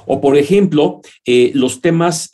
O, 0.06 0.22
por 0.22 0.38
ejemplo, 0.38 1.02
eh, 1.26 1.52
los 1.54 1.82
temas 1.82 2.30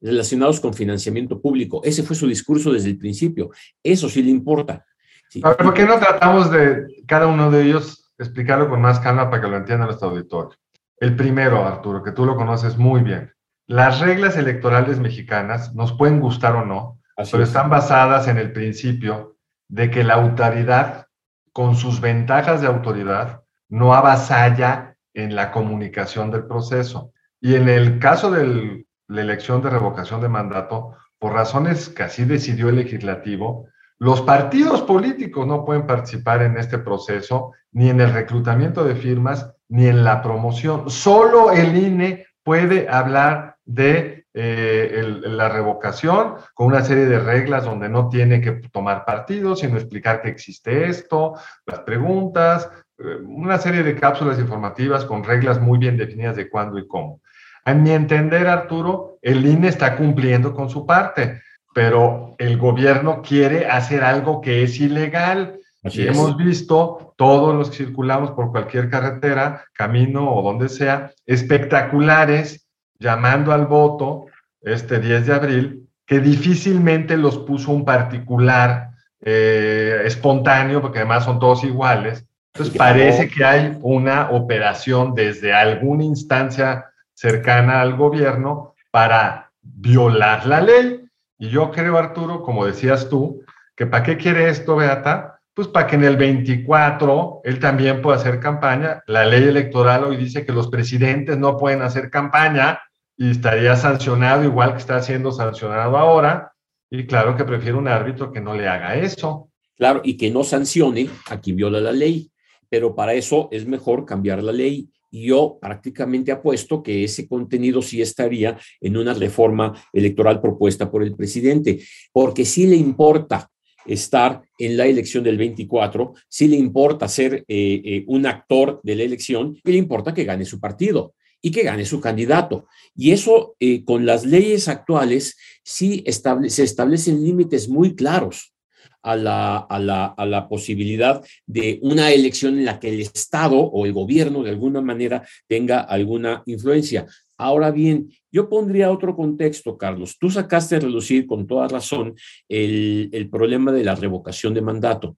relacionados 0.00 0.60
con 0.60 0.74
financiamiento 0.74 1.42
público. 1.42 1.80
Ese 1.82 2.04
fue 2.04 2.14
su 2.14 2.28
discurso 2.28 2.72
desde 2.72 2.90
el 2.90 2.98
principio. 2.98 3.50
Eso 3.82 4.08
sí 4.08 4.22
le 4.22 4.30
importa. 4.30 4.86
Ver, 5.34 5.56
¿por 5.56 5.74
qué 5.74 5.84
no 5.84 5.98
tratamos 5.98 6.52
de 6.52 7.02
cada 7.04 7.26
uno 7.26 7.50
de 7.50 7.64
ellos 7.64 8.12
explicarlo 8.16 8.68
con 8.68 8.80
más 8.80 9.00
calma 9.00 9.28
para 9.28 9.42
que 9.42 9.48
lo 9.48 9.56
entienda 9.56 9.86
nuestro 9.86 10.10
auditorio? 10.10 10.56
El 11.00 11.14
primero, 11.14 11.64
Arturo, 11.64 12.02
que 12.02 12.12
tú 12.12 12.26
lo 12.26 12.36
conoces 12.36 12.76
muy 12.76 13.02
bien. 13.02 13.32
Las 13.66 14.00
reglas 14.00 14.36
electorales 14.36 14.98
mexicanas 14.98 15.74
nos 15.74 15.92
pueden 15.92 16.20
gustar 16.20 16.56
o 16.56 16.64
no, 16.64 17.00
pero 17.30 17.42
están 17.42 17.70
basadas 17.70 18.26
en 18.28 18.38
el 18.38 18.52
principio 18.52 19.36
de 19.68 19.90
que 19.90 20.02
la 20.02 20.14
autoridad, 20.14 21.06
con 21.52 21.76
sus 21.76 22.00
ventajas 22.00 22.60
de 22.60 22.66
autoridad, 22.66 23.42
no 23.68 23.94
avasalla 23.94 24.96
en 25.14 25.36
la 25.36 25.50
comunicación 25.50 26.30
del 26.30 26.46
proceso. 26.46 27.12
Y 27.40 27.54
en 27.54 27.68
el 27.68 27.98
caso 27.98 28.30
de 28.30 28.86
la 29.08 29.20
elección 29.20 29.62
de 29.62 29.70
revocación 29.70 30.20
de 30.20 30.28
mandato, 30.28 30.96
por 31.18 31.32
razones 31.32 31.88
que 31.88 32.04
así 32.04 32.24
decidió 32.24 32.70
el 32.70 32.76
legislativo, 32.76 33.68
los 33.98 34.22
partidos 34.22 34.82
políticos 34.82 35.46
no 35.46 35.64
pueden 35.64 35.86
participar 35.86 36.42
en 36.42 36.56
este 36.56 36.78
proceso, 36.78 37.52
ni 37.72 37.90
en 37.90 38.00
el 38.00 38.12
reclutamiento 38.12 38.84
de 38.84 38.94
firmas, 38.94 39.52
ni 39.68 39.86
en 39.86 40.04
la 40.04 40.22
promoción. 40.22 40.90
Solo 40.90 41.52
el 41.52 41.76
INE 41.76 42.26
puede 42.42 42.88
hablar 42.88 43.56
de 43.64 44.26
eh, 44.34 45.02
la 45.24 45.48
revocación 45.48 46.34
con 46.54 46.68
una 46.68 46.82
serie 46.82 47.06
de 47.06 47.18
reglas 47.18 47.64
donde 47.64 47.88
no 47.88 48.08
tiene 48.08 48.40
que 48.40 48.52
tomar 48.70 49.04
partido, 49.04 49.56
sino 49.56 49.76
explicar 49.76 50.22
que 50.22 50.28
existe 50.28 50.88
esto, 50.88 51.34
las 51.66 51.80
preguntas, 51.80 52.70
eh, 52.98 53.16
una 53.24 53.58
serie 53.58 53.82
de 53.82 53.96
cápsulas 53.96 54.38
informativas 54.38 55.04
con 55.04 55.24
reglas 55.24 55.60
muy 55.60 55.78
bien 55.78 55.96
definidas 55.96 56.36
de 56.36 56.48
cuándo 56.48 56.78
y 56.78 56.86
cómo. 56.86 57.20
A 57.64 57.74
mi 57.74 57.90
entender, 57.90 58.46
Arturo, 58.46 59.18
el 59.20 59.44
INE 59.44 59.68
está 59.68 59.96
cumpliendo 59.96 60.54
con 60.54 60.70
su 60.70 60.86
parte, 60.86 61.42
pero 61.74 62.34
el 62.38 62.56
gobierno 62.56 63.20
quiere 63.22 63.66
hacer 63.66 64.02
algo 64.02 64.40
que 64.40 64.62
es 64.62 64.80
ilegal 64.80 65.58
y 65.84 66.06
hemos 66.06 66.36
visto 66.36 67.14
todos 67.16 67.54
los 67.54 67.70
que 67.70 67.76
circulamos 67.76 68.32
por 68.32 68.50
cualquier 68.50 68.90
carretera, 68.90 69.64
camino 69.72 70.34
o 70.34 70.42
donde 70.42 70.68
sea, 70.68 71.12
espectaculares 71.24 72.68
llamando 72.98 73.52
al 73.52 73.66
voto 73.66 74.26
este 74.60 74.98
10 74.98 75.26
de 75.26 75.32
abril, 75.32 75.88
que 76.04 76.20
difícilmente 76.20 77.16
los 77.16 77.38
puso 77.38 77.70
un 77.70 77.84
particular 77.84 78.90
eh, 79.20 80.02
espontáneo, 80.04 80.80
porque 80.80 80.98
además 80.98 81.24
son 81.24 81.38
todos 81.38 81.64
iguales, 81.64 82.26
Entonces 82.54 82.76
parece 82.76 83.28
que 83.28 83.44
hay 83.44 83.78
una 83.82 84.30
operación 84.30 85.14
desde 85.14 85.52
alguna 85.52 86.04
instancia 86.04 86.86
cercana 87.14 87.80
al 87.80 87.96
gobierno 87.96 88.74
para 88.90 89.50
violar 89.60 90.46
la 90.46 90.60
ley. 90.60 91.04
Y 91.38 91.50
yo 91.50 91.70
creo, 91.70 91.98
Arturo, 91.98 92.42
como 92.42 92.64
decías 92.64 93.08
tú, 93.08 93.42
que 93.76 93.86
¿para 93.86 94.02
qué 94.02 94.16
quiere 94.16 94.48
esto, 94.48 94.76
Beata? 94.76 95.37
Pues 95.58 95.66
para 95.66 95.88
que 95.88 95.96
en 95.96 96.04
el 96.04 96.16
24 96.16 97.40
él 97.42 97.58
también 97.58 98.00
pueda 98.00 98.16
hacer 98.16 98.38
campaña. 98.38 99.02
La 99.08 99.26
ley 99.26 99.42
electoral 99.42 100.04
hoy 100.04 100.16
dice 100.16 100.46
que 100.46 100.52
los 100.52 100.68
presidentes 100.68 101.36
no 101.36 101.56
pueden 101.56 101.82
hacer 101.82 102.10
campaña 102.10 102.78
y 103.16 103.32
estaría 103.32 103.74
sancionado 103.74 104.44
igual 104.44 104.74
que 104.74 104.78
está 104.78 105.02
siendo 105.02 105.32
sancionado 105.32 105.98
ahora. 105.98 106.52
Y 106.88 107.08
claro 107.08 107.36
que 107.36 107.42
prefiere 107.42 107.76
un 107.76 107.88
árbitro 107.88 108.30
que 108.30 108.40
no 108.40 108.54
le 108.54 108.68
haga 108.68 108.94
eso. 108.94 109.50
Claro, 109.76 110.00
y 110.04 110.16
que 110.16 110.30
no 110.30 110.44
sancione 110.44 111.10
a 111.28 111.40
quien 111.40 111.56
viola 111.56 111.80
la 111.80 111.90
ley. 111.90 112.30
Pero 112.68 112.94
para 112.94 113.14
eso 113.14 113.48
es 113.50 113.66
mejor 113.66 114.04
cambiar 114.04 114.40
la 114.44 114.52
ley. 114.52 114.88
Y 115.10 115.26
yo 115.26 115.58
prácticamente 115.60 116.30
apuesto 116.30 116.84
que 116.84 117.02
ese 117.02 117.26
contenido 117.26 117.82
sí 117.82 118.00
estaría 118.00 118.56
en 118.80 118.96
una 118.96 119.12
reforma 119.12 119.74
electoral 119.92 120.40
propuesta 120.40 120.88
por 120.88 121.02
el 121.02 121.16
presidente, 121.16 121.80
porque 122.12 122.44
sí 122.44 122.68
le 122.68 122.76
importa 122.76 123.50
estar 123.88 124.42
en 124.58 124.76
la 124.76 124.86
elección 124.86 125.24
del 125.24 125.38
24, 125.38 126.14
sí 126.28 126.48
le 126.48 126.56
importa 126.56 127.08
ser 127.08 127.44
eh, 127.48 127.80
eh, 127.84 128.04
un 128.06 128.26
actor 128.26 128.80
de 128.82 128.96
la 128.96 129.02
elección 129.02 129.58
y 129.64 129.72
le 129.72 129.78
importa 129.78 130.14
que 130.14 130.24
gane 130.24 130.44
su 130.44 130.60
partido 130.60 131.14
y 131.40 131.50
que 131.50 131.62
gane 131.62 131.84
su 131.84 132.00
candidato. 132.00 132.66
Y 132.96 133.12
eso 133.12 133.56
eh, 133.60 133.84
con 133.84 134.06
las 134.06 134.24
leyes 134.24 134.68
actuales 134.68 135.36
sí 135.62 136.04
se 136.06 136.62
establecen 136.62 137.22
límites 137.22 137.68
muy 137.68 137.94
claros 137.94 138.54
a 139.02 139.16
la, 139.16 139.56
a, 139.58 139.78
la, 139.78 140.06
a 140.06 140.26
la 140.26 140.48
posibilidad 140.48 141.24
de 141.46 141.78
una 141.82 142.10
elección 142.10 142.58
en 142.58 142.64
la 142.64 142.80
que 142.80 142.88
el 142.88 143.00
Estado 143.00 143.58
o 143.58 143.86
el 143.86 143.92
gobierno 143.92 144.42
de 144.42 144.50
alguna 144.50 144.80
manera 144.80 145.26
tenga 145.46 145.80
alguna 145.80 146.42
influencia. 146.46 147.06
Ahora 147.38 147.70
bien, 147.70 148.10
yo 148.30 148.48
pondría 148.48 148.90
otro 148.90 149.16
contexto, 149.16 149.78
Carlos. 149.78 150.16
Tú 150.18 150.30
sacaste 150.30 150.76
a 150.76 150.80
relucir 150.80 151.26
con 151.26 151.46
toda 151.46 151.68
razón 151.68 152.14
el, 152.48 153.08
el 153.12 153.30
problema 153.30 153.72
de 153.72 153.84
la 153.84 153.94
revocación 153.94 154.52
de 154.52 154.60
mandato. 154.60 155.16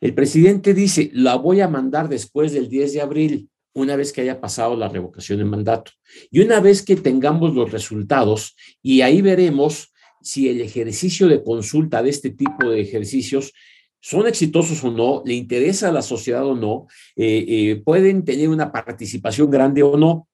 El 0.00 0.14
presidente 0.14 0.74
dice, 0.74 1.10
la 1.12 1.36
voy 1.36 1.60
a 1.60 1.68
mandar 1.68 2.08
después 2.08 2.52
del 2.52 2.68
10 2.68 2.94
de 2.94 3.00
abril 3.02 3.48
una 3.74 3.96
vez 3.96 4.12
que 4.12 4.22
haya 4.22 4.40
pasado 4.40 4.76
la 4.76 4.88
revocación 4.88 5.38
de 5.38 5.44
mandato. 5.44 5.92
Y 6.30 6.40
una 6.40 6.60
vez 6.60 6.82
que 6.82 6.96
tengamos 6.96 7.54
los 7.54 7.70
resultados, 7.70 8.56
y 8.82 9.02
ahí 9.02 9.22
veremos 9.22 9.92
si 10.20 10.48
el 10.48 10.60
ejercicio 10.60 11.28
de 11.28 11.42
consulta 11.42 12.02
de 12.02 12.10
este 12.10 12.30
tipo 12.30 12.68
de 12.70 12.80
ejercicios 12.80 13.52
son 14.00 14.26
exitosos 14.26 14.82
o 14.84 14.90
no, 14.90 15.22
le 15.24 15.34
interesa 15.34 15.88
a 15.88 15.92
la 15.92 16.02
sociedad 16.02 16.44
o 16.46 16.54
no, 16.54 16.86
eh, 17.16 17.44
eh, 17.48 17.82
pueden 17.84 18.24
tener 18.24 18.48
una 18.48 18.70
participación 18.70 19.50
grande 19.50 19.82
o 19.82 19.96
no. 19.96 20.27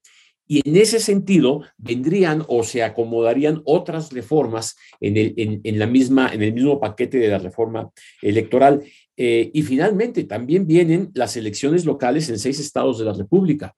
Y 0.47 0.67
en 0.67 0.75
ese 0.77 0.99
sentido 0.99 1.63
vendrían 1.77 2.43
o 2.47 2.63
se 2.63 2.83
acomodarían 2.83 3.61
otras 3.65 4.11
reformas 4.11 4.75
en 4.99 5.17
el, 5.17 5.61
en, 5.63 5.79
la 5.79 5.87
misma, 5.87 6.33
en 6.33 6.43
el 6.43 6.53
mismo 6.53 6.79
paquete 6.79 7.17
de 7.17 7.29
la 7.29 7.39
reforma 7.39 7.89
electoral. 8.21 8.83
Eh, 9.17 9.49
y 9.53 9.61
finalmente 9.63 10.25
también 10.25 10.67
vienen 10.67 11.09
las 11.13 11.35
elecciones 11.37 11.85
locales 11.85 12.29
en 12.29 12.37
seis 12.37 12.59
estados 12.59 12.99
de 12.99 13.05
la 13.05 13.13
República. 13.13 13.73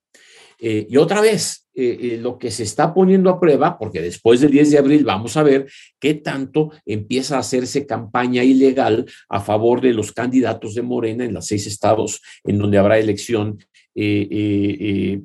Eh, 0.60 0.88
y 0.90 0.98
otra 0.98 1.22
vez, 1.22 1.68
eh, 1.76 2.18
lo 2.20 2.40
que 2.40 2.50
se 2.50 2.64
está 2.64 2.92
poniendo 2.92 3.30
a 3.30 3.40
prueba, 3.40 3.78
porque 3.78 4.02
después 4.02 4.42
del 4.42 4.50
10 4.50 4.72
de 4.72 4.78
abril 4.80 5.06
vamos 5.06 5.38
a 5.38 5.44
ver 5.44 5.68
qué 6.00 6.16
tanto 6.16 6.72
empieza 6.86 7.36
a 7.36 7.42
hacerse 7.42 7.86
campaña 7.86 8.44
ilegal 8.44 9.06
a 9.30 9.40
favor 9.40 9.80
de 9.80 9.94
los 9.94 10.12
candidatos 10.12 10.74
de 10.74 10.82
Morena 10.82 11.24
en 11.24 11.36
los 11.36 11.46
seis 11.46 11.68
estados 11.68 12.22
en 12.44 12.58
donde 12.58 12.80
habrá 12.80 12.98
elección 12.98 13.60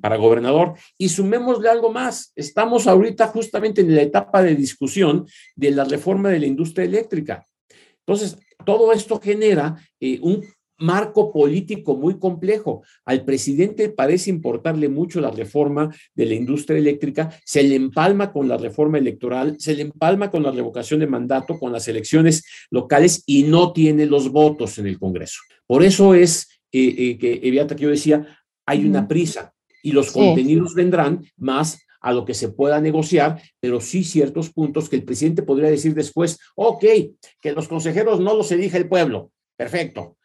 para 0.00 0.16
gobernador. 0.16 0.74
Y 0.98 1.08
sumémosle 1.08 1.68
algo 1.68 1.92
más, 1.92 2.32
estamos 2.36 2.86
ahorita 2.86 3.26
justamente 3.28 3.82
en 3.82 3.94
la 3.94 4.02
etapa 4.02 4.42
de 4.42 4.54
discusión 4.54 5.26
de 5.54 5.70
la 5.70 5.84
reforma 5.84 6.30
de 6.30 6.40
la 6.40 6.46
industria 6.46 6.84
eléctrica. 6.84 7.44
Entonces, 8.06 8.38
todo 8.64 8.92
esto 8.92 9.20
genera 9.20 9.76
eh, 10.00 10.18
un 10.22 10.44
marco 10.78 11.32
político 11.32 11.96
muy 11.96 12.18
complejo. 12.18 12.82
Al 13.04 13.24
presidente 13.24 13.88
parece 13.88 14.30
importarle 14.30 14.88
mucho 14.88 15.20
la 15.20 15.30
reforma 15.30 15.94
de 16.14 16.26
la 16.26 16.34
industria 16.34 16.78
eléctrica, 16.78 17.30
se 17.44 17.62
le 17.62 17.76
empalma 17.76 18.32
con 18.32 18.48
la 18.48 18.56
reforma 18.56 18.98
electoral, 18.98 19.56
se 19.60 19.74
le 19.74 19.82
empalma 19.82 20.30
con 20.30 20.42
la 20.42 20.50
revocación 20.50 20.98
de 20.98 21.06
mandato, 21.06 21.58
con 21.58 21.72
las 21.72 21.86
elecciones 21.86 22.44
locales 22.70 23.22
y 23.26 23.44
no 23.44 23.72
tiene 23.72 24.06
los 24.06 24.30
votos 24.30 24.78
en 24.78 24.88
el 24.88 24.98
Congreso. 24.98 25.40
Por 25.68 25.84
eso 25.84 26.14
es 26.14 26.48
eh, 26.72 26.94
eh, 26.98 27.18
que, 27.18 27.40
Eviata, 27.44 27.76
que 27.76 27.84
yo 27.84 27.90
decía, 27.90 28.26
hay 28.66 28.84
una 28.84 29.08
prisa 29.08 29.52
y 29.82 29.92
los 29.92 30.12
contenidos 30.12 30.74
vendrán 30.74 31.24
más 31.36 31.78
a 32.00 32.12
lo 32.12 32.24
que 32.24 32.34
se 32.34 32.48
pueda 32.48 32.80
negociar, 32.80 33.40
pero 33.60 33.80
sí 33.80 34.04
ciertos 34.04 34.50
puntos 34.50 34.88
que 34.88 34.96
el 34.96 35.04
presidente 35.04 35.42
podría 35.42 35.70
decir 35.70 35.94
después, 35.94 36.38
ok, 36.56 36.84
que 37.40 37.52
los 37.52 37.68
consejeros 37.68 38.20
no 38.20 38.36
los 38.36 38.50
elija 38.52 38.76
el 38.76 38.88
pueblo, 38.88 39.30
perfecto, 39.56 40.16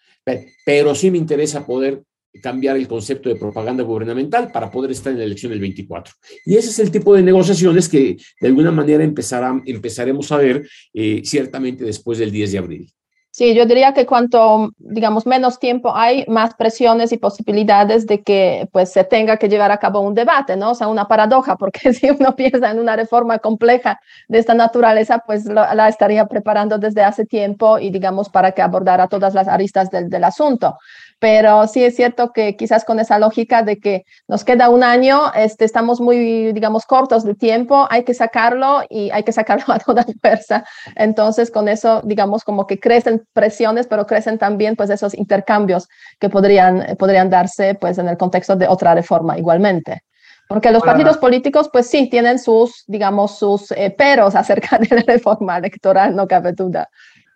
pero 0.65 0.95
sí 0.95 1.12
me 1.12 1.19
interesa 1.19 1.65
poder 1.65 2.04
cambiar 2.41 2.78
el 2.78 2.88
concepto 2.88 3.30
de 3.30 3.36
propaganda 3.36 3.84
gubernamental 3.84 4.52
para 4.52 4.69
poder 4.69 4.91
estar 4.91 5.12
en 5.12 5.19
la 5.19 5.26
elección 5.26 5.52
del 5.52 5.62
24. 5.62 6.13
Y 6.45 6.56
ese 6.56 6.69
es 6.69 6.80
el 6.80 6.91
tipo 6.91 7.15
de 7.15 7.23
negociaciones 7.23 7.89
que 7.89 8.17
de 8.39 8.47
alguna 8.47 8.71
manera 8.71 9.04
empezarán, 9.04 9.63
empezaremos 9.65 10.32
a 10.32 10.38
ver 10.38 10.67
eh, 10.93 11.21
ciertamente 11.23 11.84
después 11.84 12.19
del 12.19 12.32
10 12.32 12.52
de 12.52 12.58
abril. 12.58 12.91
Sí, 13.38 13.54
yo 13.54 13.67
diría 13.67 13.93
que 13.93 14.08
cuanto, 14.08 14.71
digamos, 14.80 15.28
menos 15.28 15.60
tiempo 15.60 15.95
hay, 15.95 16.26
más 16.28 16.56
presiones 16.56 17.12
y 17.12 17.19
posibilidades 17.19 18.08
de 18.08 18.23
que 18.23 18.67
pues 18.71 18.91
se 18.91 19.04
tenga 19.04 19.38
que 19.38 19.47
llevar 19.47 19.71
a 19.71 19.78
cabo 19.78 20.00
un 20.00 20.15
debate, 20.15 20.58
¿no? 20.58 20.71
O 20.71 20.73
sea, 20.73 20.88
una 20.88 21.08
paradoja, 21.08 21.56
porque 21.60 21.93
si 21.93 22.10
uno 22.10 22.36
piensa 22.36 22.71
en 22.71 22.80
una 22.80 22.95
reforma 22.95 23.38
compleja 23.38 24.00
de 24.28 24.39
esta 24.39 24.56
naturaleza, 24.56 25.19
pues 25.19 25.45
la 25.45 25.88
estaría 25.88 26.26
preparando 26.26 26.80
desde 26.80 27.04
hace 27.04 27.28
tiempo 27.28 27.78
y, 27.78 27.91
digamos, 27.91 28.28
para 28.28 28.54
que 28.54 28.63
abordara 28.63 29.08
todas 29.08 29.36
las 29.36 29.47
aristas 29.47 29.91
del, 29.91 30.10
del 30.10 30.23
asunto 30.23 30.76
pero 31.19 31.67
sí 31.67 31.84
es 31.84 31.95
cierto 31.95 32.32
que 32.32 32.56
quizás 32.56 32.86
con 32.86 33.00
esa 33.00 33.17
lógica 33.19 33.63
de 33.63 33.80
que 33.80 34.04
nos 34.28 34.43
queda 34.43 34.69
un 34.69 34.84
año, 34.84 35.34
este, 35.34 35.65
estamos 35.65 36.00
muy, 36.00 36.54
digamos, 36.54 36.86
cortos 36.86 37.23
de 37.23 37.34
tiempo, 37.34 37.88
hay 37.89 38.04
que 38.04 38.13
sacarlo 38.13 38.84
y 38.89 39.10
hay 39.12 39.23
que 39.23 39.32
sacarlo 39.32 39.65
a 39.73 39.80
toda 39.80 40.06
fuerza. 40.21 40.63
Entonces, 40.95 41.52
con 41.52 41.67
eso, 41.67 42.02
digamos, 42.04 42.43
como 42.43 42.67
que 42.67 42.80
crecen 42.80 43.27
presiones, 43.34 43.88
pero 43.88 44.06
crecen 44.06 44.38
también 44.38 44.76
pues 44.76 44.90
esos 44.90 45.13
intercambios 45.13 45.88
que 46.20 46.30
podrían, 46.30 46.96
podrían 46.98 47.30
darse 47.30 47.76
pues 47.76 47.98
en 47.98 48.08
el 48.08 48.18
contexto 48.18 48.56
de 48.56 48.68
otra 48.68 48.96
reforma 48.96 49.38
igualmente. 49.38 50.04
Porque 50.48 50.72
los 50.72 50.82
partidos 50.82 51.18
políticos, 51.18 51.70
pues 51.72 51.90
sí, 51.90 52.10
tienen 52.10 52.40
sus, 52.40 52.86
digamos, 52.88 53.38
sus 53.38 53.72
eh, 53.72 53.94
peros 53.96 54.34
acerca 54.36 54.78
de 54.78 54.96
la 54.96 55.04
reforma 55.06 55.58
electoral, 55.58 56.16
no 56.16 56.28
cabe 56.28 56.54
duda. 56.54 56.90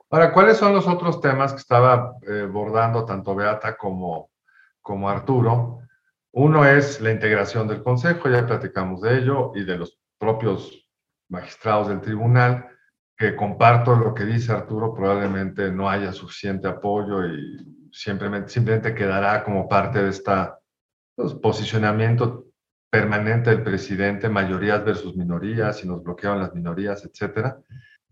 Ahora, 0.09 0.33
¿cuáles 0.33 0.57
son 0.57 0.73
los 0.73 0.87
otros 0.87 1.21
temas 1.21 1.53
que 1.53 1.59
estaba 1.59 2.15
eh, 2.27 2.47
bordando 2.49 3.05
tanto 3.05 3.35
Beata 3.35 3.77
como, 3.77 4.29
como 4.81 5.09
Arturo? 5.09 5.79
Uno 6.33 6.65
es 6.65 7.01
la 7.01 7.11
integración 7.11 7.67
del 7.67 7.83
Consejo, 7.83 8.29
ya 8.29 8.45
platicamos 8.45 9.01
de 9.01 9.17
ello, 9.17 9.51
y 9.55 9.63
de 9.63 9.77
los 9.77 9.99
propios 10.17 10.87
magistrados 11.27 11.89
del 11.89 12.01
tribunal, 12.01 12.70
que 13.21 13.35
comparto 13.35 13.95
lo 13.95 14.15
que 14.15 14.25
dice 14.25 14.51
Arturo, 14.51 14.95
probablemente 14.95 15.71
no 15.71 15.87
haya 15.87 16.11
suficiente 16.11 16.67
apoyo 16.67 17.23
y 17.27 17.87
simplemente, 17.91 18.49
simplemente 18.49 18.95
quedará 18.95 19.43
como 19.43 19.69
parte 19.69 20.01
de 20.01 20.09
este 20.09 20.31
posicionamiento 21.39 22.47
permanente 22.89 23.51
del 23.51 23.61
presidente, 23.61 24.27
mayorías 24.27 24.83
versus 24.83 25.15
minorías, 25.15 25.77
si 25.77 25.87
nos 25.87 26.01
bloquean 26.01 26.39
las 26.39 26.55
minorías, 26.55 27.05
etcétera. 27.05 27.59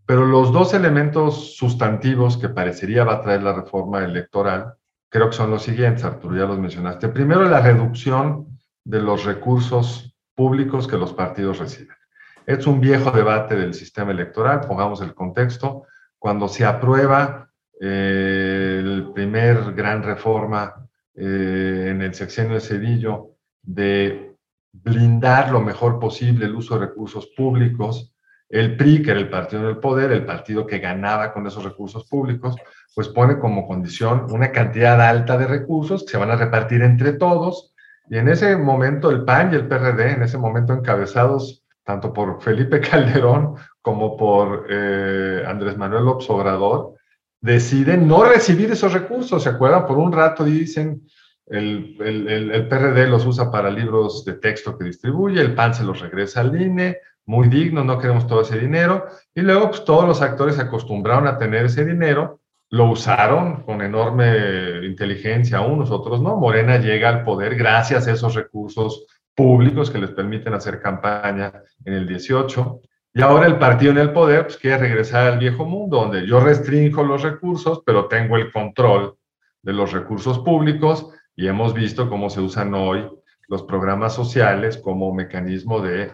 Pero 0.06 0.24
los 0.26 0.52
dos 0.52 0.74
elementos 0.74 1.56
sustantivos 1.56 2.36
que 2.36 2.48
parecería 2.48 3.02
va 3.02 3.14
a 3.14 3.22
traer 3.22 3.42
la 3.42 3.52
reforma 3.52 4.04
electoral, 4.04 4.74
creo 5.10 5.30
que 5.30 5.36
son 5.36 5.50
los 5.50 5.64
siguientes, 5.64 6.04
Arturo, 6.04 6.36
ya 6.36 6.44
los 6.44 6.60
mencionaste. 6.60 7.08
Primero, 7.08 7.42
la 7.48 7.60
reducción 7.60 8.60
de 8.84 9.00
los 9.00 9.24
recursos 9.24 10.14
públicos 10.36 10.86
que 10.86 10.98
los 10.98 11.12
partidos 11.12 11.58
reciben. 11.58 11.99
Es 12.46 12.66
un 12.66 12.80
viejo 12.80 13.10
debate 13.10 13.54
del 13.54 13.74
sistema 13.74 14.12
electoral, 14.12 14.60
pongamos 14.60 15.00
el 15.02 15.14
contexto, 15.14 15.84
cuando 16.18 16.48
se 16.48 16.64
aprueba 16.64 17.50
eh, 17.80 18.78
el 18.82 19.10
primer 19.14 19.72
gran 19.74 20.02
reforma 20.02 20.88
eh, 21.14 21.88
en 21.90 22.02
el 22.02 22.14
sexenio 22.14 22.54
de 22.54 22.60
Cedillo 22.60 23.36
de 23.62 24.36
blindar 24.72 25.50
lo 25.50 25.60
mejor 25.60 25.98
posible 25.98 26.46
el 26.46 26.54
uso 26.54 26.78
de 26.78 26.86
recursos 26.86 27.28
públicos, 27.36 28.14
el 28.48 28.76
PRI, 28.76 29.02
que 29.02 29.12
era 29.12 29.20
el 29.20 29.30
partido 29.30 29.62
del 29.62 29.78
poder, 29.78 30.10
el 30.12 30.26
partido 30.26 30.66
que 30.66 30.78
ganaba 30.78 31.32
con 31.32 31.46
esos 31.46 31.62
recursos 31.62 32.08
públicos, 32.08 32.56
pues 32.94 33.08
pone 33.08 33.38
como 33.38 33.66
condición 33.66 34.26
una 34.30 34.50
cantidad 34.50 35.00
alta 35.00 35.38
de 35.38 35.46
recursos 35.46 36.04
que 36.04 36.10
se 36.10 36.18
van 36.18 36.30
a 36.30 36.36
repartir 36.36 36.82
entre 36.82 37.12
todos. 37.12 37.74
Y 38.08 38.18
en 38.18 38.28
ese 38.28 38.56
momento 38.56 39.10
el 39.10 39.24
PAN 39.24 39.52
y 39.52 39.56
el 39.56 39.68
PRD, 39.68 40.14
en 40.14 40.22
ese 40.24 40.36
momento 40.36 40.72
encabezados 40.72 41.59
tanto 41.90 42.12
por 42.12 42.40
Felipe 42.40 42.80
Calderón 42.90 43.56
como 43.82 44.16
por 44.16 44.66
eh, 44.70 45.42
Andrés 45.46 45.76
Manuel 45.76 46.04
López 46.04 46.30
Obrador, 46.30 46.94
deciden 47.40 48.06
no 48.06 48.22
recibir 48.24 48.70
esos 48.70 48.92
recursos. 48.92 49.42
¿Se 49.42 49.48
acuerdan? 49.48 49.86
Por 49.86 49.98
un 49.98 50.12
rato 50.12 50.44
dicen, 50.44 51.02
el, 51.46 51.96
el, 52.00 52.52
el, 52.52 52.68
PRD 52.68 53.08
los 53.08 53.26
usa 53.26 53.50
para 53.50 53.70
libros 53.70 54.24
de 54.24 54.34
texto 54.34 54.78
que 54.78 54.84
distribuye, 54.84 55.40
el 55.40 55.54
PAN 55.54 55.74
se 55.74 55.82
los 55.82 55.98
regresa 55.98 56.42
al 56.42 56.60
INE, 56.60 56.98
muy 57.26 57.48
digno, 57.48 57.82
no 57.82 57.98
queremos 57.98 58.26
todo 58.26 58.42
ese 58.42 58.58
dinero, 58.58 59.06
y 59.34 59.40
luego 59.40 59.70
pues, 59.70 59.84
todos 59.84 60.06
los 60.06 60.22
actores 60.22 60.56
se 60.56 60.62
acostumbraron 60.62 61.26
a 61.26 61.38
tener 61.38 61.64
ese 61.64 61.84
dinero, 61.84 62.40
lo 62.68 62.90
usaron 62.90 63.64
con 63.64 63.82
enorme 63.82 64.86
inteligencia 64.86 65.60
unos, 65.60 65.90
otros 65.90 66.20
no. 66.20 66.36
Morena 66.36 66.78
llega 66.78 67.08
al 67.08 67.24
poder 67.24 67.56
gracias 67.56 68.06
a 68.06 68.12
esos 68.12 68.36
recursos 68.36 69.06
públicos 69.34 69.90
que 69.90 69.98
les 69.98 70.10
permiten 70.10 70.54
hacer 70.54 70.80
campaña 70.80 71.52
en 71.84 71.94
el 71.94 72.06
18. 72.06 72.80
Y 73.14 73.22
ahora 73.22 73.46
el 73.46 73.58
partido 73.58 73.92
en 73.92 73.98
el 73.98 74.12
poder 74.12 74.44
pues, 74.44 74.56
quiere 74.56 74.78
regresar 74.78 75.26
al 75.32 75.38
viejo 75.38 75.64
mundo, 75.64 76.00
donde 76.00 76.26
yo 76.26 76.40
restringo 76.40 77.02
los 77.02 77.22
recursos, 77.22 77.82
pero 77.84 78.06
tengo 78.06 78.36
el 78.36 78.52
control 78.52 79.16
de 79.62 79.72
los 79.72 79.92
recursos 79.92 80.38
públicos 80.40 81.08
y 81.34 81.46
hemos 81.46 81.74
visto 81.74 82.08
cómo 82.08 82.30
se 82.30 82.40
usan 82.40 82.74
hoy 82.74 83.08
los 83.48 83.64
programas 83.64 84.14
sociales 84.14 84.78
como 84.78 85.12
mecanismo 85.12 85.80
de 85.80 86.12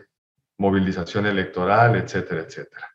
movilización 0.59 1.27
electoral, 1.27 1.97
etcétera, 1.97 2.43
etcétera. 2.43 2.89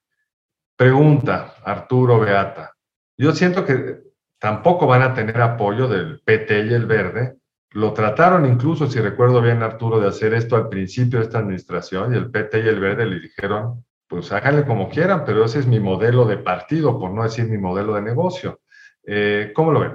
Pregunta, 0.75 1.55
Arturo 1.63 2.19
Beata. 2.19 2.75
Yo 3.17 3.33
siento 3.33 3.63
que 3.63 3.99
tampoco 4.39 4.87
van 4.87 5.03
a 5.03 5.13
tener 5.13 5.39
apoyo 5.39 5.87
del 5.87 6.21
PT 6.21 6.65
y 6.65 6.73
el 6.73 6.87
Verde. 6.87 7.37
Lo 7.73 7.93
trataron 7.93 8.45
incluso, 8.45 8.87
si 8.87 8.99
recuerdo 8.99 9.41
bien, 9.41 9.63
Arturo, 9.63 9.99
de 9.99 10.09
hacer 10.09 10.33
esto 10.33 10.57
al 10.57 10.67
principio 10.67 11.19
de 11.19 11.25
esta 11.25 11.39
administración 11.39 12.13
y 12.13 12.17
el 12.17 12.29
PT 12.29 12.59
y 12.59 12.67
el 12.67 12.79
Verde 12.81 13.05
le 13.05 13.19
dijeron, 13.19 13.85
pues 14.07 14.31
háganle 14.33 14.65
como 14.65 14.89
quieran, 14.89 15.23
pero 15.25 15.45
ese 15.45 15.59
es 15.59 15.67
mi 15.67 15.79
modelo 15.79 16.25
de 16.25 16.37
partido, 16.37 16.99
por 16.99 17.11
no 17.11 17.23
decir 17.23 17.45
mi 17.45 17.57
modelo 17.57 17.93
de 17.93 18.01
negocio. 18.01 18.59
Eh, 19.03 19.53
¿Cómo 19.55 19.71
lo 19.71 19.79
ven? 19.79 19.93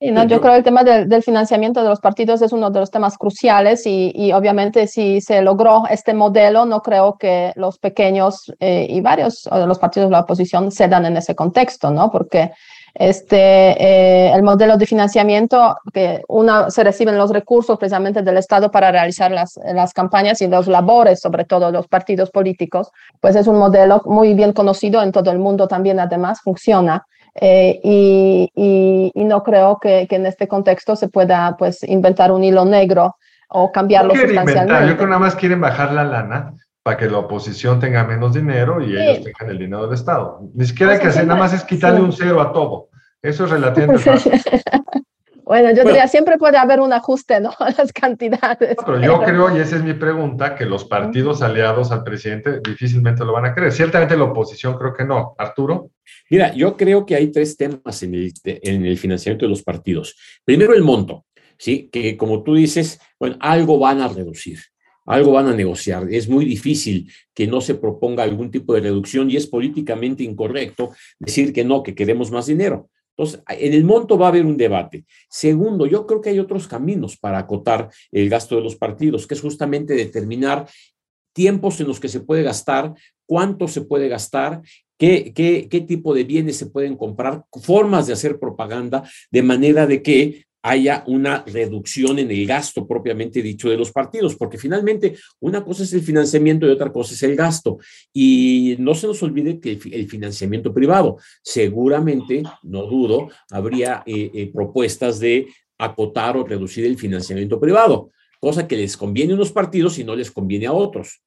Y 0.00 0.12
no, 0.12 0.24
yo 0.24 0.40
creo 0.40 0.52
que 0.52 0.58
el 0.58 0.64
tema 0.64 0.84
del, 0.84 1.22
financiamiento 1.24 1.82
de 1.82 1.88
los 1.88 2.00
partidos 2.00 2.40
es 2.42 2.52
uno 2.52 2.70
de 2.70 2.78
los 2.78 2.90
temas 2.90 3.18
cruciales 3.18 3.84
y, 3.84 4.12
y, 4.14 4.32
obviamente 4.32 4.86
si 4.86 5.20
se 5.20 5.42
logró 5.42 5.84
este 5.90 6.14
modelo, 6.14 6.66
no 6.66 6.82
creo 6.82 7.16
que 7.18 7.52
los 7.56 7.78
pequeños 7.78 8.52
eh, 8.60 8.86
y 8.88 9.00
varios 9.00 9.48
de 9.50 9.66
los 9.66 9.80
partidos 9.80 10.08
de 10.08 10.12
la 10.12 10.20
oposición 10.20 10.70
cedan 10.70 11.04
en 11.06 11.16
ese 11.16 11.34
contexto, 11.34 11.90
¿no? 11.90 12.12
Porque 12.12 12.52
este, 12.94 13.36
eh, 13.36 14.32
el 14.32 14.42
modelo 14.42 14.76
de 14.76 14.86
financiamiento, 14.86 15.76
que 15.92 16.22
una, 16.28 16.70
se 16.70 16.84
reciben 16.84 17.18
los 17.18 17.30
recursos 17.30 17.78
precisamente 17.78 18.22
del 18.22 18.36
Estado 18.38 18.70
para 18.70 18.90
realizar 18.90 19.30
las, 19.30 19.58
las 19.72 19.92
campañas 19.92 20.40
y 20.42 20.48
los 20.48 20.66
labores, 20.66 21.20
sobre 21.20 21.44
todo 21.44 21.70
los 21.70 21.86
partidos 21.86 22.30
políticos, 22.30 22.90
pues 23.20 23.36
es 23.36 23.46
un 23.46 23.58
modelo 23.58 24.02
muy 24.04 24.34
bien 24.34 24.52
conocido 24.52 25.02
en 25.02 25.12
todo 25.12 25.30
el 25.30 25.38
mundo 25.38 25.68
también, 25.68 26.00
además, 26.00 26.40
funciona. 26.40 27.06
Eh, 27.34 27.80
y, 27.82 29.12
y, 29.14 29.24
no 29.24 29.42
creo 29.42 29.78
que, 29.80 30.06
que, 30.08 30.16
en 30.16 30.26
este 30.26 30.48
contexto 30.48 30.96
se 30.96 31.08
pueda 31.08 31.56
pues 31.58 31.82
inventar 31.84 32.32
un 32.32 32.42
hilo 32.42 32.64
negro 32.64 33.16
o 33.48 33.70
cambiarlo 33.70 34.14
no 34.14 34.20
sustancialmente. 34.20 34.62
Inventar. 34.62 34.80
Yo 34.82 34.96
creo 34.96 34.98
que 34.98 35.10
nada 35.10 35.20
más 35.20 35.36
quieren 35.36 35.60
bajar 35.60 35.92
la 35.92 36.04
lana 36.04 36.54
para 36.82 36.96
que 36.96 37.08
la 37.08 37.18
oposición 37.18 37.80
tenga 37.80 38.04
menos 38.04 38.34
dinero 38.34 38.80
y 38.82 38.96
ellos 38.96 39.22
tengan 39.22 39.50
el 39.50 39.58
dinero 39.58 39.84
del 39.84 39.94
Estado. 39.94 40.40
Ni 40.54 40.64
siquiera 40.66 40.92
hay 40.92 40.98
que 40.98 41.08
hacer, 41.08 41.26
nada 41.26 41.38
más 41.38 41.52
es 41.52 41.62
quitarle 41.64 42.00
un 42.00 42.12
cero 42.12 42.40
a 42.40 42.52
todo. 42.52 42.88
Eso 43.20 43.44
es 43.44 43.50
relativamente 43.50 44.10
fácil. 44.10 44.32
Bueno, 45.48 45.70
yo 45.70 45.82
diría, 45.82 46.06
siempre 46.08 46.36
puede 46.36 46.58
haber 46.58 46.78
un 46.78 46.92
ajuste, 46.92 47.40
¿no? 47.40 47.50
A 47.58 47.70
las 47.70 47.90
cantidades. 47.90 48.76
Pero, 48.84 49.00
yo 49.00 49.18
creo, 49.22 49.56
y 49.56 49.60
esa 49.60 49.76
es 49.76 49.82
mi 49.82 49.94
pregunta, 49.94 50.54
que 50.54 50.66
los 50.66 50.84
partidos 50.84 51.40
aliados 51.40 51.90
al 51.90 52.04
presidente 52.04 52.60
difícilmente 52.60 53.24
lo 53.24 53.32
van 53.32 53.46
a 53.46 53.54
creer. 53.54 53.72
Ciertamente 53.72 54.14
la 54.14 54.24
oposición 54.24 54.76
creo 54.76 54.92
que 54.92 55.06
no. 55.06 55.34
Arturo. 55.38 55.88
Mira, 56.30 56.54
yo 56.54 56.76
creo 56.76 57.06
que 57.06 57.14
hay 57.14 57.28
tres 57.28 57.56
temas 57.56 58.02
en 58.02 58.14
el, 58.14 58.32
en 58.44 58.84
el 58.84 58.98
financiamiento 58.98 59.46
de 59.46 59.50
los 59.50 59.62
partidos. 59.62 60.16
Primero, 60.44 60.74
el 60.74 60.82
monto, 60.82 61.26
¿sí? 61.58 61.88
Que 61.90 62.16
como 62.16 62.42
tú 62.42 62.54
dices, 62.54 63.00
bueno, 63.18 63.36
algo 63.40 63.78
van 63.78 64.00
a 64.00 64.08
reducir 64.08 64.58
algo 65.08 65.32
van 65.32 65.46
a 65.46 65.54
negociar. 65.54 66.06
Es 66.10 66.28
muy 66.28 66.44
difícil 66.44 67.10
que 67.34 67.46
no 67.46 67.62
se 67.62 67.74
proponga 67.74 68.22
algún 68.22 68.50
tipo 68.50 68.74
de 68.74 68.80
reducción 68.80 69.30
y 69.30 69.36
es 69.36 69.46
políticamente 69.46 70.22
incorrecto 70.22 70.90
decir 71.18 71.52
que 71.52 71.64
no, 71.64 71.82
que 71.82 71.94
queremos 71.94 72.30
más 72.30 72.46
dinero. 72.46 72.90
Entonces, 73.16 73.42
en 73.48 73.72
el 73.72 73.84
monto 73.84 74.18
va 74.18 74.26
a 74.26 74.28
haber 74.28 74.44
un 74.44 74.56
debate. 74.56 75.06
Segundo, 75.28 75.86
yo 75.86 76.06
creo 76.06 76.20
que 76.20 76.28
hay 76.28 76.38
otros 76.38 76.68
caminos 76.68 77.16
para 77.16 77.38
acotar 77.38 77.88
el 78.12 78.28
gasto 78.28 78.54
de 78.56 78.62
los 78.62 78.76
partidos, 78.76 79.26
que 79.26 79.34
es 79.34 79.40
justamente 79.40 79.94
determinar 79.94 80.68
tiempos 81.38 81.80
en 81.80 81.86
los 81.86 82.00
que 82.00 82.08
se 82.08 82.18
puede 82.18 82.42
gastar, 82.42 82.94
cuánto 83.24 83.68
se 83.68 83.82
puede 83.82 84.08
gastar, 84.08 84.60
qué, 84.98 85.32
qué, 85.32 85.68
qué 85.70 85.80
tipo 85.82 86.12
de 86.12 86.24
bienes 86.24 86.56
se 86.56 86.66
pueden 86.66 86.96
comprar, 86.96 87.44
formas 87.62 88.08
de 88.08 88.12
hacer 88.14 88.40
propaganda, 88.40 89.08
de 89.30 89.42
manera 89.44 89.86
de 89.86 90.02
que 90.02 90.48
haya 90.62 91.04
una 91.06 91.44
reducción 91.46 92.18
en 92.18 92.32
el 92.32 92.44
gasto 92.44 92.88
propiamente 92.88 93.40
dicho 93.40 93.70
de 93.70 93.76
los 93.76 93.92
partidos, 93.92 94.34
porque 94.34 94.58
finalmente 94.58 95.14
una 95.38 95.64
cosa 95.64 95.84
es 95.84 95.92
el 95.92 96.02
financiamiento 96.02 96.66
y 96.66 96.70
otra 96.70 96.92
cosa 96.92 97.14
es 97.14 97.22
el 97.22 97.36
gasto. 97.36 97.78
Y 98.12 98.74
no 98.80 98.96
se 98.96 99.06
nos 99.06 99.22
olvide 99.22 99.60
que 99.60 99.78
el, 99.92 100.08
financiamiento 100.08 100.74
privado, 100.74 101.18
seguramente, 101.40 102.42
no 102.64 102.82
dudo, 102.82 103.28
habría 103.52 104.02
eh, 104.06 104.32
eh, 104.34 104.50
propuestas 104.52 105.20
de 105.20 105.46
acotar 105.78 106.36
o 106.36 106.44
reducir 106.44 106.84
el 106.84 106.98
financiamiento 106.98 107.60
privado, 107.60 108.10
cosa 108.40 108.66
que 108.66 108.76
les 108.76 108.96
conviene 108.96 109.34
a 109.34 109.36
unos 109.36 109.52
partidos 109.52 110.00
y 110.00 110.04
no 110.04 110.16
les 110.16 110.32
conviene 110.32 110.66
a 110.66 110.72
otros. 110.72 111.22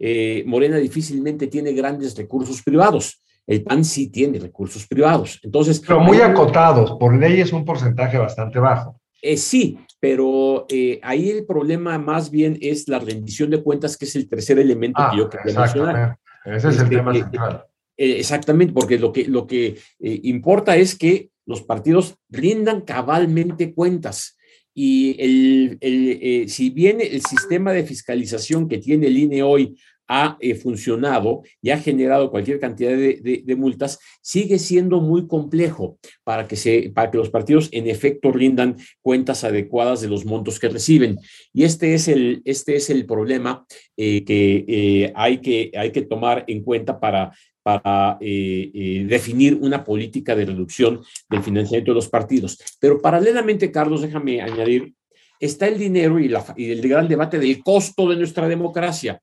Eh, 0.00 0.42
Morena 0.46 0.78
difícilmente 0.78 1.46
tiene 1.46 1.72
grandes 1.72 2.16
recursos 2.16 2.62
privados 2.62 3.20
el 3.50 3.64
PAN 3.64 3.84
sí 3.84 4.10
tiene 4.10 4.38
recursos 4.38 4.86
privados. 4.86 5.40
Entonces, 5.42 5.80
pero 5.80 5.98
muy 5.98 6.20
acotados, 6.20 6.92
por 7.00 7.18
ley 7.18 7.40
es 7.40 7.52
un 7.52 7.64
porcentaje 7.64 8.16
bastante 8.16 8.60
bajo. 8.60 9.00
Eh, 9.20 9.36
sí, 9.36 9.76
pero 9.98 10.66
eh, 10.68 11.00
ahí 11.02 11.30
el 11.30 11.44
problema 11.44 11.98
más 11.98 12.30
bien 12.30 12.56
es 12.60 12.86
la 12.86 13.00
rendición 13.00 13.50
de 13.50 13.60
cuentas, 13.60 13.96
que 13.96 14.04
es 14.04 14.14
el 14.14 14.28
tercer 14.28 14.60
elemento 14.60 15.02
que 15.10 15.16
yo 15.16 15.24
ah, 15.24 15.30
quería 15.30 15.60
mencionar. 15.60 16.18
Ese 16.44 16.68
es 16.68 16.76
el 16.76 16.84
este, 16.84 16.96
tema 16.96 17.12
eh, 17.12 17.18
central. 17.18 17.64
exactamente, 17.96 18.72
porque 18.72 19.00
lo 19.00 19.12
que, 19.12 19.26
lo 19.26 19.48
que 19.48 19.76
importa 19.98 20.76
es 20.76 20.96
que 20.96 21.30
los 21.44 21.62
partidos 21.62 22.18
rindan 22.28 22.82
cabalmente 22.82 23.74
cuentas. 23.74 24.36
Y 24.72 25.16
el, 25.18 26.46
si 26.48 26.70
bien 26.70 27.00
el 27.00 27.22
sistema 27.22 27.72
de 27.72 27.82
fiscalización 27.82 28.68
que 28.68 28.78
tiene 28.78 29.08
el 29.08 29.18
INE 29.18 29.42
hoy 29.42 29.76
ha 30.12 30.36
eh, 30.40 30.56
funcionado 30.56 31.42
y 31.62 31.70
ha 31.70 31.78
generado 31.78 32.32
cualquier 32.32 32.58
cantidad 32.58 32.90
de, 32.90 33.56
multas, 33.56 34.00
sigue 34.20 34.58
siendo 34.58 35.00
muy 35.00 35.28
complejo 35.28 35.98
para 36.24 36.48
que, 36.48 36.56
se, 36.56 36.90
para 36.92 37.12
que 37.12 37.18
los 37.18 37.30
partidos 37.30 37.68
en 37.70 37.86
efecto 37.88 38.32
rindan 38.32 38.76
cuentas 39.02 39.44
adecuadas 39.44 40.00
de 40.00 40.08
los 40.08 40.24
montos 40.24 40.58
que 40.58 40.68
reciben. 40.68 41.16
Y 41.52 41.62
este 41.62 41.94
es 41.94 42.08
el, 42.08 42.42
este 42.44 42.74
es 42.74 42.90
el 42.90 43.06
problema 43.06 43.64
eh, 43.96 44.24
que, 44.24 44.64
eh, 44.66 45.12
hay 45.14 45.38
que 45.38 45.70
hay 45.76 45.92
que 45.92 46.02
tomar 46.02 46.44
en 46.48 46.64
cuenta 46.64 46.98
para, 46.98 47.30
para 47.62 48.18
definir 48.20 49.58
una 49.60 49.84
política 49.84 50.34
de 50.34 50.46
reducción 50.46 51.02
del 51.28 51.42
financiamiento 51.44 51.92
de 51.92 51.96
los 51.96 52.08
partidos. 52.08 52.58
Pero 52.80 53.00
paralelamente, 53.00 53.70
Carlos, 53.70 54.02
déjame 54.02 54.40
añadir, 54.40 54.92
está 55.38 55.68
el 55.68 55.78
dinero 55.78 56.18
y, 56.18 56.28
la, 56.28 56.44
y 56.56 56.72
el 56.72 56.80
gran 56.80 57.06
debate 57.06 57.38
del 57.38 57.62
costo 57.62 58.08
de 58.08 58.16
nuestra 58.16 58.48
democracia 58.48 59.20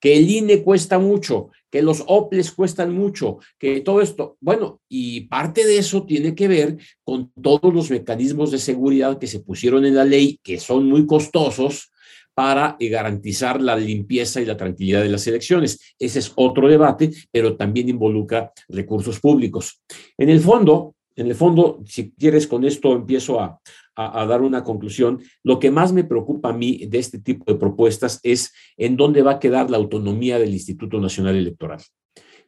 que 0.00 0.16
el 0.16 0.30
INE 0.30 0.62
cuesta 0.62 0.98
mucho, 0.98 1.50
que 1.70 1.82
los 1.82 2.04
OPLES 2.06 2.52
cuestan 2.52 2.94
mucho, 2.94 3.38
que 3.58 3.80
todo 3.80 4.00
esto, 4.00 4.36
bueno, 4.40 4.80
y 4.88 5.22
parte 5.22 5.66
de 5.66 5.78
eso 5.78 6.04
tiene 6.04 6.34
que 6.34 6.48
ver 6.48 6.78
con 7.04 7.30
todos 7.40 7.74
los 7.74 7.90
mecanismos 7.90 8.50
de 8.50 8.58
seguridad 8.58 9.18
que 9.18 9.26
se 9.26 9.40
pusieron 9.40 9.84
en 9.84 9.94
la 9.94 10.04
ley, 10.04 10.40
que 10.42 10.58
son 10.58 10.88
muy 10.88 11.06
costosos 11.06 11.90
para 12.34 12.76
eh, 12.78 12.88
garantizar 12.88 13.60
la 13.60 13.76
limpieza 13.76 14.40
y 14.40 14.44
la 14.44 14.56
tranquilidad 14.56 15.02
de 15.02 15.08
las 15.08 15.26
elecciones. 15.26 15.80
Ese 15.98 16.20
es 16.20 16.32
otro 16.36 16.68
debate, 16.68 17.10
pero 17.32 17.56
también 17.56 17.88
involucra 17.88 18.52
recursos 18.68 19.18
públicos. 19.18 19.82
En 20.16 20.28
el 20.28 20.38
fondo, 20.38 20.94
en 21.16 21.26
el 21.26 21.34
fondo, 21.34 21.82
si 21.84 22.12
quieres, 22.12 22.46
con 22.46 22.64
esto 22.64 22.92
empiezo 22.92 23.40
a, 23.40 23.58
a, 23.98 24.24
dar 24.26 24.42
una 24.42 24.62
conclusión. 24.62 25.20
Lo 25.42 25.58
que 25.58 25.72
más 25.72 25.92
me 25.92 26.04
preocupa 26.04 26.50
a 26.50 26.52
mí 26.52 26.86
de 26.86 26.98
este 26.98 27.18
tipo 27.18 27.52
de 27.52 27.58
propuestas 27.58 28.20
es 28.22 28.52
en 28.76 28.96
dónde 28.96 29.22
va 29.22 29.32
a 29.32 29.38
quedar 29.40 29.70
la 29.70 29.76
autonomía 29.76 30.38
del 30.38 30.52
Instituto 30.52 31.00
Nacional 31.00 31.34
Electoral. 31.34 31.82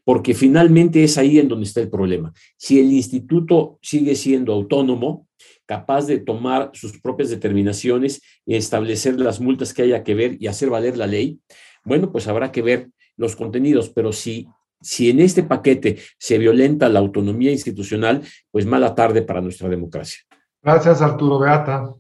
Porque 0.04 0.32
finalmente 0.32 1.02
es 1.02 1.18
ahí 1.18 1.38
en 1.38 1.48
donde 1.48 1.66
está 1.66 1.80
el 1.80 1.90
problema. 1.90 2.32
Si 2.56 2.78
el 2.78 2.92
instituto 2.92 3.78
sigue 3.82 4.14
siendo 4.14 4.52
autónomo, 4.52 5.26
capaz 5.66 6.06
de 6.06 6.18
tomar 6.18 6.70
sus 6.72 7.00
propias 7.00 7.30
determinaciones, 7.30 8.22
establecer 8.46 9.18
las 9.18 9.40
multas 9.40 9.74
que 9.74 9.82
haya 9.82 10.04
que 10.04 10.14
ver 10.14 10.36
y 10.40 10.46
hacer 10.46 10.70
valer 10.70 10.96
la 10.96 11.06
ley, 11.06 11.40
bueno, 11.84 12.12
pues 12.12 12.28
habrá 12.28 12.52
que 12.52 12.62
ver 12.62 12.90
los 13.16 13.36
contenidos, 13.36 13.90
pero 13.90 14.12
si 14.12 14.46
si 14.82 15.10
en 15.10 15.20
este 15.20 15.42
paquete 15.42 15.98
se 16.18 16.38
violenta 16.38 16.88
la 16.88 17.00
autonomía 17.00 17.52
institucional, 17.52 18.22
pues 18.50 18.64
mala 18.64 18.94
tarde 18.94 19.20
para 19.20 19.42
nuestra 19.42 19.68
democracia. 19.68 20.20
Gracias, 20.62 21.00
Arturo 21.02 21.38
Beata. 21.38 21.94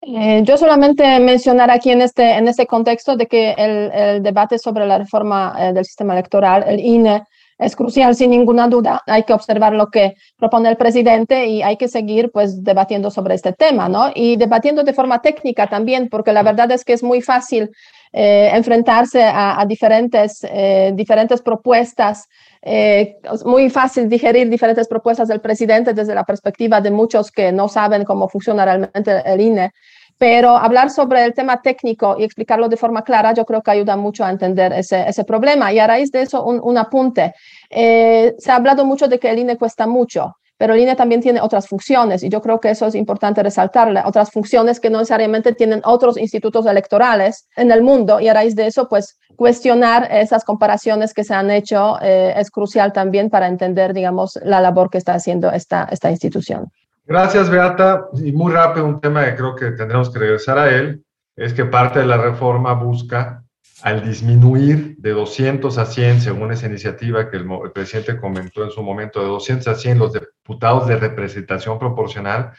Eh, 0.00 0.42
yo 0.44 0.56
solamente 0.56 1.18
mencionar 1.18 1.70
aquí 1.70 1.90
en 1.90 2.02
este, 2.02 2.32
en 2.32 2.46
este 2.48 2.66
contexto 2.66 3.16
de 3.16 3.26
que 3.26 3.52
el, 3.52 3.90
el 3.92 4.22
debate 4.22 4.58
sobre 4.58 4.86
la 4.86 4.98
reforma 4.98 5.54
eh, 5.58 5.72
del 5.72 5.84
sistema 5.84 6.12
electoral, 6.12 6.64
el 6.66 6.80
INE, 6.80 7.24
es 7.58 7.74
crucial 7.74 8.14
sin 8.14 8.30
ninguna 8.30 8.68
duda. 8.68 9.02
Hay 9.06 9.22
que 9.22 9.32
observar 9.32 9.72
lo 9.72 9.88
que 9.88 10.14
propone 10.36 10.68
el 10.68 10.76
presidente 10.76 11.46
y 11.46 11.62
hay 11.62 11.76
que 11.76 11.88
seguir 11.88 12.30
pues 12.30 12.62
debatiendo 12.62 13.10
sobre 13.10 13.34
este 13.34 13.52
tema, 13.52 13.88
¿no? 13.88 14.10
Y 14.14 14.36
debatiendo 14.36 14.82
de 14.82 14.92
forma 14.92 15.22
técnica 15.22 15.66
también, 15.66 16.08
porque 16.08 16.32
la 16.32 16.42
verdad 16.42 16.70
es 16.70 16.84
que 16.84 16.92
es 16.92 17.02
muy 17.02 17.22
fácil 17.22 17.70
eh, 18.12 18.50
enfrentarse 18.52 19.22
a, 19.24 19.64
diferentes, 19.66 20.44
eh, 20.44 20.92
diferentes 20.94 21.40
propuestas. 21.40 22.28
Eh, 22.68 23.18
muy 23.44 23.70
fácil 23.70 24.08
digerir 24.08 24.48
diferentes 24.48 24.88
propuestas 24.88 25.28
del 25.28 25.40
presidente 25.40 25.94
desde 25.94 26.16
la 26.16 26.24
perspectiva 26.24 26.80
de 26.80 26.90
muchos 26.90 27.30
que 27.30 27.52
no 27.52 27.68
saben 27.68 28.04
cómo 28.04 28.28
funciona 28.28 28.64
realmente 28.64 29.22
el 29.24 29.40
INE. 29.40 29.70
Pero 30.18 30.56
hablar 30.56 30.90
sobre 30.90 31.24
el 31.24 31.32
tema 31.32 31.62
técnico 31.62 32.16
y 32.18 32.24
explicarlo 32.24 32.68
de 32.68 32.76
forma 32.76 33.04
clara, 33.04 33.32
yo 33.34 33.44
creo 33.44 33.62
que 33.62 33.70
ayuda 33.70 33.96
mucho 33.96 34.24
a 34.24 34.30
entender 34.30 34.72
ese, 34.72 35.08
ese 35.08 35.22
problema. 35.22 35.72
Y 35.72 35.78
a 35.78 35.86
raíz 35.86 36.10
de 36.10 36.22
eso, 36.22 36.44
un, 36.44 36.58
un 36.60 36.76
apunte. 36.76 37.34
se 37.70 38.50
ha 38.50 38.56
hablado 38.56 38.84
mucho 38.84 39.06
de 39.06 39.20
que 39.20 39.30
el 39.30 39.38
INE 39.38 39.56
cuesta 39.56 39.86
mucho 39.86 40.34
pero 40.58 40.76
INE 40.76 40.96
también 40.96 41.20
tiene 41.20 41.40
otras 41.40 41.68
funciones 41.68 42.22
y 42.22 42.28
yo 42.28 42.40
creo 42.40 42.60
que 42.60 42.70
eso 42.70 42.86
es 42.86 42.94
importante 42.94 43.42
resaltarle, 43.42 44.02
otras 44.04 44.30
funciones 44.30 44.80
que 44.80 44.90
no 44.90 44.98
necesariamente 44.98 45.52
tienen 45.52 45.82
otros 45.84 46.16
institutos 46.16 46.66
electorales 46.66 47.48
en 47.56 47.70
el 47.70 47.82
mundo 47.82 48.20
y 48.20 48.28
a 48.28 48.34
raíz 48.34 48.56
de 48.56 48.66
eso, 48.66 48.88
pues 48.88 49.18
cuestionar 49.36 50.08
esas 50.10 50.44
comparaciones 50.44 51.12
que 51.12 51.24
se 51.24 51.34
han 51.34 51.50
hecho 51.50 51.98
eh, 52.00 52.34
es 52.36 52.50
crucial 52.50 52.92
también 52.92 53.30
para 53.30 53.48
entender, 53.48 53.92
digamos, 53.92 54.38
la 54.42 54.60
labor 54.60 54.90
que 54.90 54.98
está 54.98 55.14
haciendo 55.14 55.50
esta, 55.50 55.88
esta 55.90 56.10
institución. 56.10 56.70
Gracias, 57.06 57.48
Beata. 57.48 58.08
Y 58.14 58.32
muy 58.32 58.52
rápido, 58.52 58.86
un 58.86 59.00
tema 59.00 59.24
que 59.24 59.36
creo 59.36 59.54
que 59.54 59.70
tendremos 59.72 60.10
que 60.10 60.18
regresar 60.18 60.58
a 60.58 60.70
él, 60.70 61.04
es 61.36 61.52
que 61.52 61.64
parte 61.66 62.00
de 62.00 62.06
la 62.06 62.16
reforma 62.16 62.72
busca 62.72 63.44
al 63.82 64.04
disminuir 64.04 64.96
de 64.98 65.10
200 65.10 65.76
a 65.78 65.86
100, 65.86 66.20
según 66.20 66.52
esa 66.52 66.66
iniciativa 66.66 67.30
que 67.30 67.36
el, 67.36 67.46
presidente 67.74 68.18
comentó 68.18 68.64
en 68.64 68.70
su 68.70 68.82
momento, 68.82 69.20
de 69.20 69.26
200 69.26 69.68
a 69.68 69.74
100 69.74 69.98
los 69.98 70.12
diputados 70.12 70.86
de 70.86 70.96
representación 70.96 71.78
proporcional, 71.78 72.52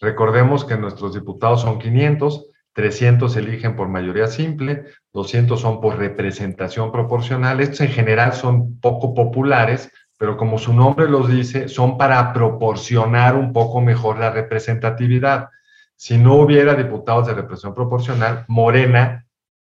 recordemos 0.00 0.64
que 0.64 0.76
nuestros 0.76 1.14
diputados 1.14 1.62
son 1.62 1.78
500, 1.78 2.46
300 2.72 3.36
eligen 3.36 3.76
por 3.76 3.88
mayoría 3.88 4.26
simple, 4.26 4.86
200 5.12 5.60
son 5.60 5.80
por 5.80 5.96
representación 5.96 6.90
proporcional. 6.90 7.60
Estos 7.60 7.82
en 7.82 7.88
general 7.88 8.32
son 8.32 8.80
poco 8.80 9.14
populares, 9.14 9.92
pero 10.18 10.36
como 10.36 10.58
su 10.58 10.72
nombre 10.72 11.08
los 11.08 11.30
dice, 11.30 11.68
son 11.68 11.96
para 11.96 12.32
proporcionar 12.32 13.36
un 13.36 13.52
poco 13.52 13.80
mejor 13.80 14.18
la 14.18 14.30
representatividad. 14.30 15.50
Si 15.94 16.18
no 16.18 16.34
hubiera 16.34 16.74
diputados 16.74 17.28
de 17.28 17.34
representación 17.34 17.74
proporcional, 17.74 18.44
Morena 18.48 19.24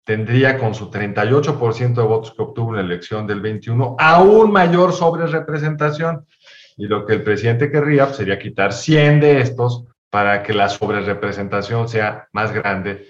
tendría 0.05 0.59
con 0.59 0.75
su 0.75 0.91
38% 0.91 1.95
de 1.95 2.03
votos 2.03 2.33
que 2.35 2.43
obtuvo 2.43 2.71
en 2.71 2.77
la 2.77 2.83
elección 2.83 3.27
del 3.27 3.41
21 3.41 3.97
aún 3.99 4.53
mayor 4.53 4.93
sobre 4.93 5.27
representación. 5.27 6.27
Y 6.77 6.87
lo 6.87 7.07
que 7.07 7.15
el 7.15 7.23
presidente 7.23 7.71
querría 7.71 8.07
pues, 8.07 8.19
sería 8.19 8.39
quitar 8.39 8.73
100 8.73 9.21
de 9.21 9.41
estos 9.41 9.85
para 10.11 10.43
que 10.43 10.53
la 10.53 10.69
sobrerepresentación 10.69 11.89
sea 11.89 12.29
más 12.33 12.53
grande 12.53 13.09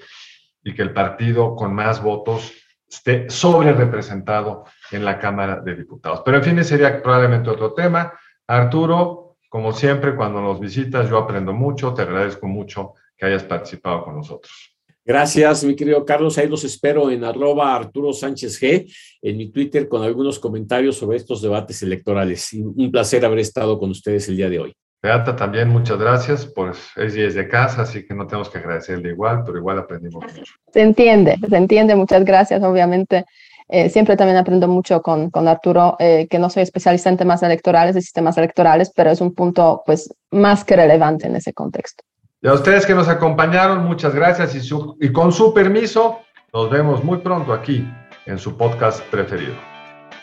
y 0.62 0.72
que 0.72 0.82
el 0.82 0.92
partido 0.92 1.54
con 1.56 1.74
más 1.74 2.02
votos 2.02 2.52
esté 2.88 3.28
sobre 3.28 3.72
representado 3.72 4.64
en 4.90 5.04
la 5.04 5.18
Cámara 5.18 5.60
de 5.60 5.74
Diputados. 5.74 6.22
Pero 6.24 6.38
en 6.38 6.44
fin, 6.44 6.58
ese 6.58 6.70
sería 6.70 7.02
probablemente 7.02 7.50
otro 7.50 7.74
tema. 7.74 8.12
Arturo, 8.46 9.36
como 9.48 9.72
siempre, 9.72 10.14
cuando 10.14 10.40
nos 10.40 10.60
visitas, 10.60 11.08
yo 11.10 11.18
aprendo 11.18 11.52
mucho, 11.52 11.92
te 11.92 12.02
agradezco 12.02 12.46
mucho 12.46 12.94
que 13.16 13.26
hayas 13.26 13.42
participado 13.44 14.04
con 14.04 14.16
nosotros. 14.16 14.73
Gracias, 15.06 15.64
mi 15.64 15.76
querido 15.76 16.04
Carlos. 16.04 16.38
Ahí 16.38 16.48
los 16.48 16.64
espero 16.64 17.10
en 17.10 17.24
arroba 17.24 17.74
Arturo 17.74 18.12
Sánchez 18.12 18.60
G, 18.60 18.90
en 19.20 19.36
mi 19.36 19.50
Twitter, 19.50 19.86
con 19.86 20.02
algunos 20.02 20.38
comentarios 20.38 20.96
sobre 20.96 21.18
estos 21.18 21.42
debates 21.42 21.82
electorales. 21.82 22.52
Un 22.54 22.90
placer 22.90 23.24
haber 23.24 23.40
estado 23.40 23.78
con 23.78 23.90
ustedes 23.90 24.28
el 24.28 24.36
día 24.36 24.48
de 24.48 24.60
hoy. 24.60 24.72
Beata, 25.02 25.36
también 25.36 25.68
muchas 25.68 25.98
gracias, 25.98 26.46
pues 26.46 26.78
es 26.96 27.34
de 27.34 27.46
casa, 27.46 27.82
así 27.82 28.06
que 28.06 28.14
no 28.14 28.26
tenemos 28.26 28.48
que 28.48 28.56
agradecerle 28.56 29.10
igual, 29.10 29.42
pero 29.44 29.58
igual 29.58 29.78
aprendimos 29.78 30.24
mucho. 30.24 30.52
Se 30.72 30.80
entiende, 30.80 31.36
se 31.46 31.56
entiende, 31.58 31.94
muchas 31.94 32.24
gracias, 32.24 32.62
obviamente. 32.62 33.26
Eh, 33.68 33.90
siempre 33.90 34.16
también 34.16 34.38
aprendo 34.38 34.66
mucho 34.66 35.02
con, 35.02 35.28
con 35.28 35.46
Arturo, 35.46 35.96
eh, 35.98 36.26
que 36.30 36.38
no 36.38 36.48
soy 36.48 36.62
especialista 36.62 37.10
en 37.10 37.18
temas 37.18 37.42
electorales, 37.42 37.94
de 37.94 38.00
sistemas 38.00 38.38
electorales, 38.38 38.90
pero 38.96 39.10
es 39.10 39.20
un 39.20 39.34
punto 39.34 39.82
pues 39.84 40.10
más 40.30 40.64
que 40.64 40.76
relevante 40.76 41.26
en 41.26 41.36
ese 41.36 41.52
contexto. 41.52 42.02
Y 42.44 42.46
a 42.46 42.52
ustedes 42.52 42.84
que 42.84 42.94
nos 42.94 43.08
acompañaron, 43.08 43.86
muchas 43.86 44.14
gracias 44.14 44.54
y, 44.54 44.60
y 45.00 45.12
con 45.12 45.32
su 45.32 45.54
permiso, 45.54 46.20
nos 46.52 46.68
vemos 46.68 47.02
muy 47.02 47.16
pronto 47.18 47.54
aquí 47.54 47.88
en 48.26 48.38
su 48.38 48.58
podcast 48.58 49.00
preferido. 49.04 49.54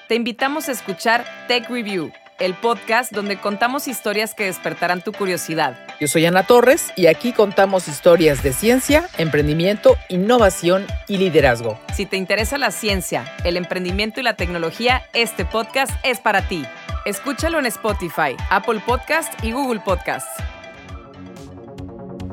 Te 0.08 0.14
invitamos 0.14 0.70
a 0.70 0.74
escuchar 0.74 1.26
Tech 1.48 1.68
Review, 1.68 2.12
el 2.38 2.54
podcast 2.54 3.12
donde 3.12 3.38
contamos 3.38 3.88
historias 3.88 4.36
que 4.36 4.46
despertarán 4.46 5.02
tu 5.02 5.14
curiosidad. 5.14 5.76
Yo 6.00 6.08
soy 6.08 6.28
Ana 6.28 6.44
Torres 6.44 6.94
y 6.96 7.08
aquí 7.08 7.34
contamos 7.34 7.88
historias 7.88 8.44
de 8.44 8.54
ciencia, 8.54 9.10
emprendimiento, 9.18 9.98
innovación 10.08 10.86
y 11.08 11.18
liderazgo. 11.18 11.80
Si 11.92 12.06
te 12.06 12.18
interesa 12.18 12.60
la 12.60 12.70
ciencia, 12.70 13.26
el 13.46 13.58
emprendimiento 13.58 14.20
y 14.20 14.24
la 14.24 14.36
tecnología, 14.36 15.02
este 15.14 15.44
podcast 15.44 15.92
es 16.04 16.20
para 16.20 16.48
ti. 16.48 16.68
Escúchalo 17.06 17.58
en 17.58 17.66
Spotify, 17.66 18.38
Apple 18.52 18.80
Podcast 18.86 19.44
y 19.44 19.54
Google 19.54 19.80
Podcast. 19.80 20.28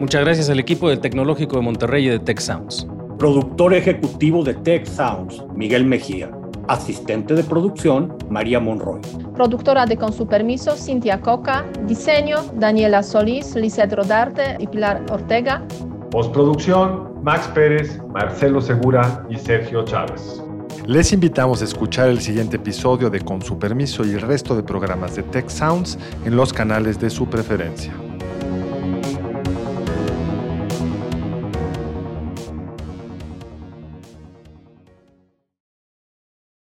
Muchas 0.00 0.24
gracias 0.24 0.48
al 0.48 0.60
equipo 0.60 0.88
del 0.88 1.00
Tecnológico 1.00 1.56
de 1.56 1.62
Monterrey 1.62 2.06
y 2.06 2.08
de 2.08 2.20
Tech 2.20 2.38
Sounds. 2.38 2.86
Productor 3.18 3.74
ejecutivo 3.74 4.44
de 4.44 4.54
Tech 4.54 4.86
Sounds, 4.86 5.44
Miguel 5.56 5.84
Mejía. 5.84 6.30
Asistente 6.68 7.34
de 7.34 7.42
producción, 7.42 8.16
María 8.30 8.60
Monroy. 8.60 9.00
Productora 9.34 9.86
de 9.86 9.96
Con 9.96 10.12
su 10.12 10.28
permiso, 10.28 10.76
Cintia 10.76 11.20
Coca. 11.20 11.66
Diseño, 11.86 12.36
Daniela 12.54 13.02
Solís, 13.02 13.56
Lizeth 13.56 13.92
Rodarte 13.92 14.56
y 14.60 14.68
Pilar 14.68 15.04
Ortega. 15.10 15.66
Postproducción, 16.12 17.20
Max 17.24 17.50
Pérez, 17.52 18.00
Marcelo 18.14 18.60
Segura 18.60 19.26
y 19.28 19.36
Sergio 19.36 19.84
Chávez. 19.84 20.40
Les 20.86 21.12
invitamos 21.12 21.60
a 21.60 21.64
escuchar 21.64 22.08
el 22.08 22.20
siguiente 22.20 22.54
episodio 22.54 23.10
de 23.10 23.20
Con 23.20 23.42
su 23.42 23.58
permiso 23.58 24.06
y 24.06 24.10
el 24.10 24.20
resto 24.20 24.54
de 24.54 24.62
programas 24.62 25.16
de 25.16 25.24
Tech 25.24 25.48
Sounds 25.48 25.98
en 26.24 26.36
los 26.36 26.52
canales 26.52 27.00
de 27.00 27.10
su 27.10 27.26
preferencia. 27.26 27.92